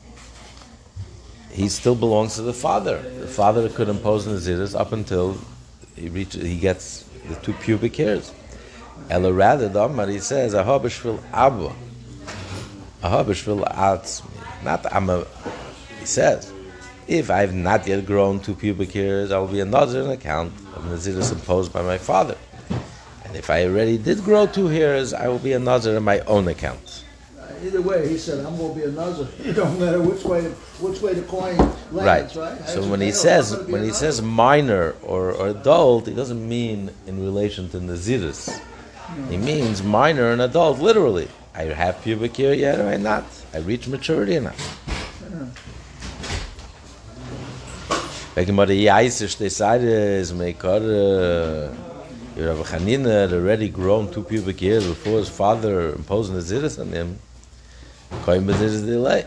He 1.51 1.67
still 1.67 1.95
belongs 1.95 2.35
to 2.35 2.43
the 2.43 2.53
father. 2.53 3.01
The 3.01 3.27
father 3.27 3.67
could 3.67 3.89
impose 3.89 4.25
naziris 4.25 4.79
up 4.79 4.93
until 4.93 5.37
he 5.97 6.07
reaches, 6.07 6.43
he 6.43 6.57
gets 6.57 7.03
the 7.27 7.35
two 7.35 7.51
pubic 7.51 7.97
hairs. 7.97 8.31
Ella 9.09 9.33
rather, 9.33 9.67
the 9.67 9.83
Amar, 9.83 10.07
he 10.07 10.19
says, 10.19 10.53
Ahabishvil 10.53 11.21
Abba. 11.33 11.73
Ahabishvil 13.03 13.69
Atzmi. 13.69 14.63
Not 14.63 14.85
a. 14.85 15.27
he 15.99 16.05
says, 16.05 16.53
if 17.07 17.29
I 17.29 17.39
have 17.39 17.53
not 17.53 17.87
yet 17.87 18.05
grown 18.05 18.39
two 18.39 18.55
pubic 18.55 18.91
hairs, 18.91 19.31
I 19.31 19.37
will 19.37 19.47
be 19.47 19.59
another 19.59 20.01
an 20.01 20.11
account 20.11 20.53
of 20.75 20.83
naziris 20.85 21.31
imposed 21.31 21.71
by 21.71 21.81
my 21.81 21.97
father. 21.97 22.37
And 23.23 23.35
if 23.35 23.49
I 23.49 23.65
already 23.65 23.97
did 23.97 24.23
grow 24.23 24.47
two 24.47 24.67
hairs, 24.67 25.13
I 25.13 25.27
will 25.27 25.39
be 25.39 25.53
another 25.53 25.97
on 25.97 26.03
my 26.03 26.19
own 26.21 26.47
account 26.47 27.05
uh, 27.45 27.65
either 27.65 27.81
way, 27.81 28.07
he 28.07 28.17
said, 28.17 28.45
I'm 28.45 28.57
going 28.57 28.73
to 28.73 28.79
be 28.79 28.85
a 28.85 28.91
Nazir. 28.91 29.27
It 29.49 29.53
don't 29.53 29.79
matter 29.79 30.01
which 30.01 30.23
way 30.23 30.43
which 30.79 31.01
way 31.01 31.13
the 31.13 31.21
coin 31.23 31.57
lands, 31.91 32.35
right? 32.35 32.35
right? 32.35 32.69
So 32.69 32.87
when 32.89 33.01
he 33.01 33.11
says 33.11 33.55
when 33.67 33.83
he 33.83 33.91
says 33.91 34.21
minor 34.21 34.95
or, 35.03 35.31
or, 35.31 35.47
adult, 35.49 36.07
he 36.07 36.13
doesn't 36.13 36.47
mean 36.47 36.91
in 37.07 37.21
relation 37.23 37.69
to 37.69 37.77
naziris. 37.79 38.49
No. 39.17 39.25
He 39.27 39.37
means 39.37 39.83
minor 39.83 40.31
and 40.31 40.41
adult, 40.41 40.79
literally. 40.79 41.27
I 41.53 41.63
have 41.63 42.01
pubic 42.01 42.35
hair 42.35 42.53
yet, 42.53 42.79
or 42.79 42.87
I 42.87 42.97
not? 42.97 43.23
I 43.53 43.59
reach 43.59 43.87
maturity 43.87 44.37
or 44.37 44.41
not? 44.41 44.53
Uh-huh. 44.55 45.45
Wegen 48.35 48.53
mal 48.53 48.65
die 48.67 48.91
eiseste 48.91 49.49
Seite 49.49 50.19
is 50.19 50.33
mekar 50.33 50.81
eh, 50.81 51.69
Rabbi 52.37 52.63
Chanina 52.63 53.21
had 53.21 53.31
already 53.31 53.69
grown 53.69 54.11
two 54.11 54.23
pubic 54.23 54.59
hairs 54.59 54.85
before 54.85 55.19
his 55.19 55.29
father 55.29 55.93
imposed 55.93 56.33
Naziris 56.33 56.77
on 56.77 56.91
him. 56.91 57.17
Kohen 58.25 58.45
Naziris 58.45 58.85
delay. 58.85 59.23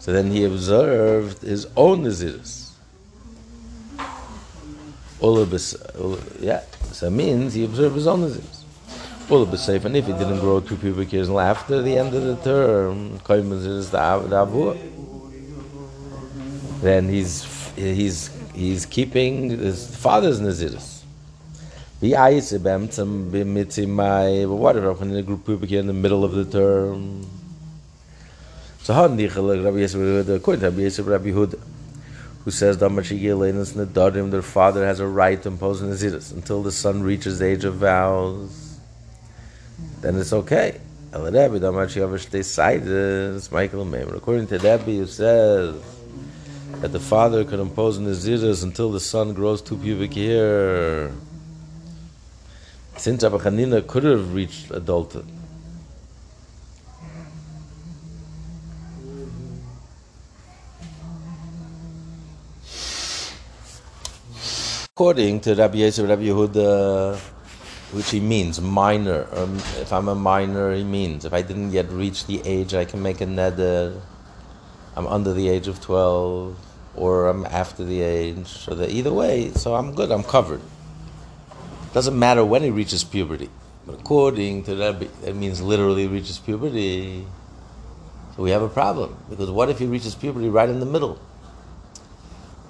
So 0.00 0.12
then 0.12 0.32
he 0.32 0.42
observed 0.42 1.42
his 1.42 1.68
own 1.76 2.02
Naziris. 2.02 2.72
Yeah, 6.40 6.62
so 6.90 7.06
it 7.06 7.10
means 7.10 7.54
he 7.54 7.64
observed 7.64 7.94
his 7.94 8.08
own 8.08 8.22
Naziris. 8.22 8.64
Ulabasif, 9.28 9.84
and 9.84 9.96
if 9.96 10.06
he 10.06 10.12
didn't 10.14 10.40
grow 10.40 10.58
two 10.58 10.76
pubic 10.76 11.12
hairs 11.12 11.30
after 11.30 11.80
the 11.80 11.96
end 11.96 12.12
of 12.12 12.24
the 12.24 12.34
term, 12.42 13.20
Kohen 13.20 13.50
Naziris 13.50 13.90
the 13.92 14.98
then 16.82 17.08
he's 17.08 17.57
he's 17.78 18.30
he's 18.54 18.86
keeping 18.86 19.50
his 19.50 19.94
father's 19.96 20.40
mai 23.86 24.44
whatever 24.46 24.92
when 24.92 25.10
the 25.10 25.22
group 25.22 25.44
pubic 25.44 25.72
in 25.72 25.86
the 25.86 25.92
middle 25.92 26.24
of 26.24 26.32
the 26.32 26.44
term. 26.44 27.26
So 28.82 28.94
die 29.16 29.28
gelag 29.28 29.64
rabbi 29.64 29.78
yesur 29.78 30.24
the 30.24 30.38
court 30.40 30.60
rabbi 30.60 30.82
yesur 30.82 31.06
rabbi 31.06 31.30
hud 31.30 31.60
who 32.44 32.50
says 32.50 32.76
dadim 33.92 34.30
their 34.30 34.42
father 34.42 34.86
has 34.86 35.00
a 35.00 35.06
right 35.06 35.42
to 35.42 35.48
impose 35.48 35.82
naziris 35.82 36.32
until 36.32 36.62
the 36.62 36.72
son 36.72 37.02
reaches 37.02 37.38
the 37.38 37.46
age 37.46 37.64
of 37.64 37.76
vows. 37.76 38.78
Then 40.00 40.18
it's 40.18 40.32
okay. 40.32 40.80
El 41.12 41.72
much 41.72 41.96
you 41.96 42.18
stay 42.18 42.42
Michael 43.50 43.86
Maimer. 43.86 44.16
According 44.16 44.46
to 44.48 44.58
Rebbe, 44.58 44.84
who 44.84 45.06
says 45.06 45.97
that 46.80 46.92
the 46.92 47.00
father 47.00 47.44
could 47.44 47.58
impose 47.58 47.98
naziris 47.98 48.62
until 48.62 48.90
the 48.90 49.00
son 49.00 49.34
grows 49.34 49.60
two 49.60 49.76
pubic 49.76 50.14
hair. 50.14 51.10
Since 52.96 53.22
Rabbi 53.22 53.38
Hanina 53.38 53.86
could 53.86 54.04
have 54.04 54.34
reached 54.34 54.70
adulthood, 54.70 55.26
according 64.94 65.40
to 65.40 65.54
Rabbi 65.54 65.78
Yosef, 65.78 66.08
Rabbi 66.08 66.22
Yehuda, 66.22 67.16
which 67.92 68.10
he 68.10 68.20
means 68.20 68.60
minor. 68.60 69.26
Or 69.32 69.48
if 69.78 69.92
I'm 69.92 70.08
a 70.08 70.14
minor, 70.14 70.74
he 70.74 70.82
means 70.84 71.24
if 71.24 71.32
I 71.32 71.42
didn't 71.42 71.70
yet 71.70 71.90
reach 71.90 72.26
the 72.26 72.42
age 72.44 72.74
I 72.74 72.84
can 72.84 73.02
make 73.02 73.20
a 73.20 73.26
neder. 73.26 74.00
I'm 74.96 75.06
under 75.06 75.32
the 75.32 75.48
age 75.48 75.68
of 75.68 75.80
twelve, 75.80 76.56
or 76.98 77.28
I'm 77.28 77.46
after 77.46 77.84
the 77.84 78.02
age. 78.02 78.46
So 78.46 78.74
that 78.74 78.90
either 78.90 79.12
way, 79.12 79.52
so 79.52 79.74
I'm 79.74 79.94
good. 79.94 80.10
I'm 80.10 80.24
covered. 80.24 80.60
Doesn't 81.94 82.18
matter 82.18 82.44
when 82.44 82.62
he 82.62 82.70
reaches 82.70 83.04
puberty. 83.04 83.48
But 83.86 84.00
according 84.00 84.64
to 84.64 84.76
Rabbi, 84.76 85.06
that 85.22 85.34
means 85.34 85.62
literally 85.62 86.06
reaches 86.06 86.38
puberty. 86.38 87.24
So 88.36 88.42
we 88.42 88.50
have 88.50 88.62
a 88.62 88.68
problem. 88.68 89.16
Because 89.30 89.50
what 89.50 89.70
if 89.70 89.78
he 89.78 89.86
reaches 89.86 90.14
puberty 90.14 90.48
right 90.48 90.68
in 90.68 90.80
the 90.80 90.86
middle? 90.86 91.18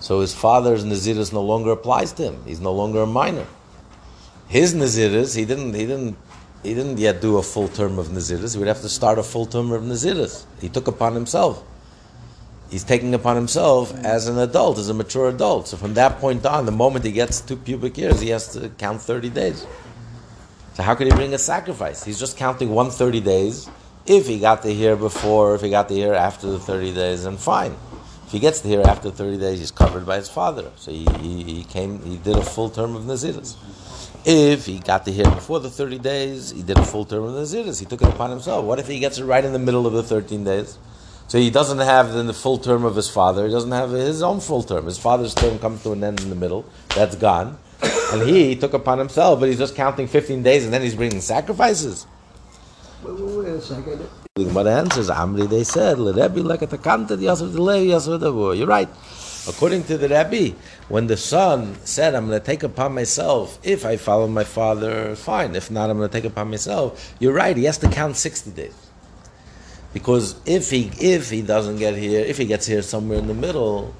So 0.01 0.21
his 0.21 0.35
father's 0.35 0.85
Naziris 0.85 1.33
no 1.33 1.43
longer 1.43 1.73
applies 1.73 2.13
to 2.13 2.23
him. 2.23 2.43
He's 2.47 2.61
no 2.61 2.73
longer 2.73 3.03
a 3.03 3.07
minor. 3.07 3.47
His 4.47 4.75
Naziris, 4.75 5.37
he 5.37 5.45
didn't, 5.45 5.75
he 5.75 5.87
didn't, 5.87 6.17
he 6.63 6.75
didn't 6.75 6.99
yet 6.99 7.21
do 7.21 7.37
a 7.39 7.43
full 7.43 7.69
term 7.69 7.99
of 7.99 8.09
Naziris. 8.09 8.53
He 8.55 8.59
would 8.59 8.69
have 8.69 8.81
to 8.83 8.89
start 8.89 9.19
a 9.19 9.23
full 9.23 9.47
term 9.47 9.73
of 9.73 9.83
Naziris. 9.83 10.45
He 10.61 10.69
took 10.69 10.87
upon 10.87 11.15
himself 11.15 11.65
he's 12.71 12.85
taking 12.85 13.15
upon 13.15 13.37
himself 13.37 13.95
as 14.05 14.29
an 14.29 14.39
adult, 14.39 14.79
as 14.79 14.89
a 14.89 14.95
mature 14.95 15.29
adult. 15.29 15.69
So 15.69 15.77
from 15.77 15.95
that 15.95 16.19
point 16.21 16.47
on, 16.47 16.67
the 16.67 16.73
moment 16.73 17.05
he 17.05 17.13
gets 17.13 17.41
to 17.43 17.57
pubic 17.57 17.99
years, 17.99 18.21
he 18.21 18.31
has 18.31 18.53
to 18.55 18.71
count 18.71 19.03
30 19.03 19.31
days. 19.31 19.67
So 20.75 20.83
how 20.83 20.95
could 20.95 21.09
he 21.09 21.13
bring 21.13 21.35
a 21.35 21.39
sacrifice? 21.39 22.05
He's 22.05 22.21
just 22.21 22.37
counting 22.37 22.71
130 22.71 23.21
days 23.21 23.69
If 24.07 24.27
he 24.27 24.39
got 24.39 24.63
to 24.63 24.73
here 24.75 24.97
before, 24.97 25.55
if 25.55 25.61
he 25.61 25.71
got 25.71 25.89
to 25.89 25.95
here 25.95 26.15
after 26.15 26.47
the 26.51 26.59
30 26.59 26.95
days, 26.95 27.25
then 27.25 27.37
fine. 27.37 27.77
If 28.27 28.33
he 28.33 28.39
gets 28.39 28.61
to 28.63 28.69
here 28.69 28.83
after 28.83 29.11
30 29.11 29.39
days, 29.39 29.59
he's 29.59 29.71
covered 29.71 30.07
by 30.07 30.17
his 30.17 30.31
father. 30.31 30.71
So 30.77 30.91
he, 30.91 31.07
he, 31.21 31.45
he 31.45 31.65
came, 31.65 32.03
he 32.05 32.17
did 32.17 32.37
a 32.37 32.43
full 32.43 32.71
term 32.71 32.97
of 32.97 33.05
Naziris. 33.05 33.57
If 34.25 34.67
he 34.67 34.79
got 34.79 35.05
to 35.07 35.13
here 35.13 35.27
before 35.31 35.61
the 35.61 35.71
30 35.71 35.99
days, 35.99 36.53
he 36.53 36.63
did 36.63 36.79
a 36.79 36.85
full 36.85 37.05
term 37.05 37.25
of 37.25 37.35
Naziris. 37.35 37.81
He 37.81 37.87
took 37.87 38.03
it 38.03 38.09
upon 38.09 38.31
himself. 38.31 38.65
What 38.65 38.79
if 38.79 38.89
he 38.89 38.99
gets 38.99 39.19
it 39.19 39.25
right 39.25 39.45
in 39.45 39.53
the 39.53 39.59
middle 39.59 39.87
of 39.87 39.93
the 39.93 40.03
13 40.03 40.45
days? 40.45 40.79
So 41.29 41.39
he 41.39 41.51
doesn't 41.51 41.79
have 41.79 42.15
then 42.15 42.27
the 42.27 42.33
full 42.33 42.57
term 42.57 42.85
of 42.85 42.97
his 42.97 43.09
father. 43.09 43.47
He 43.47 43.53
doesn't 43.53 43.71
have 43.71 43.91
his 43.91 44.23
own 44.23 44.41
full 44.41 44.63
term. 44.63 44.87
His 44.87 44.99
father's 44.99 45.35
term 45.35 45.59
comes 45.59 45.83
to 45.83 45.93
an 45.93 46.03
end 46.03 46.21
in 46.21 46.31
the 46.31 46.35
middle. 46.35 46.65
That's 46.95 47.17
gone. 47.17 47.59
And 48.13 48.23
he 48.27 48.57
took 48.57 48.73
upon 48.73 48.99
himself, 48.99 49.39
but 49.39 49.51
he's 49.51 49.59
just 49.59 49.77
counting 49.77 50.09
15 50.09 50.43
days 50.43 50.65
and 50.65 50.73
then 50.73 50.81
he's 50.81 50.95
bringing 50.95 51.21
sacrifices. 51.21 52.07
Wait, 53.05 53.15
wait, 53.21 53.37
wait 53.37 53.49
a 53.49 53.61
second. 53.61 54.09
The 54.35 54.45
Gemara 54.45 54.79
answers, 54.79 55.11
Amri, 55.11 55.49
they 55.49 55.65
said, 55.65 55.99
Rebbe 55.99 56.41
like 56.41 56.63
at 56.63 56.71
the 56.71 56.79
kanted 56.79 57.21
Yasser 57.21 57.53
delay 57.53 57.87
Yasser 57.89 58.19
Davur. 58.19 58.57
You're 58.57 58.67
right. 58.67 58.89
According 59.47 59.85
to 59.85 59.99
the 59.99 60.09
Rabbi, 60.09 60.53
when 60.89 61.09
the 61.09 61.17
son 61.17 61.77
said, 61.85 62.15
I'm 62.15 62.29
going 62.29 62.41
to 62.41 62.45
take 62.45 62.63
upon 62.63 62.95
myself, 62.95 63.59
if 63.63 63.85
I 63.85 63.99
follow 63.99 64.27
my 64.29 64.45
father, 64.45 65.15
fine. 65.15 65.55
If 65.55 65.71
not, 65.71 65.91
I'm 65.91 65.99
going 65.99 66.09
to 66.09 66.13
take 66.13 66.25
upon 66.25 66.51
myself. 66.51 67.15
You're 67.19 67.35
right. 67.35 67.57
He 67.57 67.65
has 67.65 67.79
to 67.79 67.89
count 67.89 68.17
60 68.17 68.51
days. 68.53 68.88
Because 69.99 70.37
if 70.47 70.71
he 70.71 70.93
if 71.01 71.29
he 71.29 71.43
doesn't 71.43 71.79
get 71.79 71.97
here, 71.97 72.21
if 72.21 72.39
he 72.39 72.45
gets 72.45 72.67
here 72.67 72.83
somewhere 72.83 73.19
in 73.19 73.27
the 73.27 73.35
middle, 73.35 73.93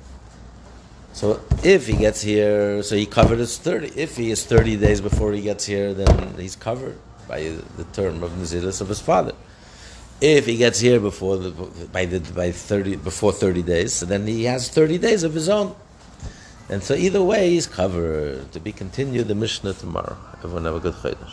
so 1.13 1.41
if 1.65 1.89
he 1.89 1.97
gets 1.97 2.23
here, 2.23 2.85
so 2.85 2.95
he 2.95 3.05
covered 3.05 3.41
his 3.41 3.59
30. 3.59 3.99
If 3.99 4.17
he 4.17 4.31
is 4.31 4.45
30 4.45 4.77
days 4.77 5.01
before 5.01 5.33
he 5.33 5.43
gets 5.43 5.67
here, 5.67 5.93
then 5.93 6.35
he's 6.39 6.55
covered 6.55 6.97
by 7.27 7.41
the 7.77 7.85
term 7.93 8.23
of 8.23 8.31
Naziris 8.31 8.81
of 8.81 8.89
his 8.89 9.01
father. 9.01 9.35
If 10.21 10.47
he 10.47 10.57
gets 10.57 10.79
here 10.79 11.01
before 11.01 11.37
the 11.37 11.51
by 11.93 12.05
the 12.05 12.21
by 12.33 12.53
30 12.53 12.95
before 12.97 13.33
30 13.33 13.63
days, 13.63 13.93
so 13.95 14.07
then 14.07 14.25
he 14.25 14.45
has 14.45 14.69
30 14.69 14.99
days 14.99 15.25
of 15.25 15.35
his 15.35 15.49
own. 15.49 15.75
And 16.69 16.81
so 16.81 16.95
either 16.95 17.25
way, 17.25 17.51
he's 17.51 17.67
covered. 17.67 18.53
To 18.53 18.61
be 18.61 18.71
continued, 18.71 19.27
the 19.27 19.35
Mishnah 19.35 19.73
tomorrow. 19.73 20.17
Everyone 20.45 20.65
have 20.67 20.77
a 20.77 20.81
good 20.81 20.95
Chodesh. 20.95 21.19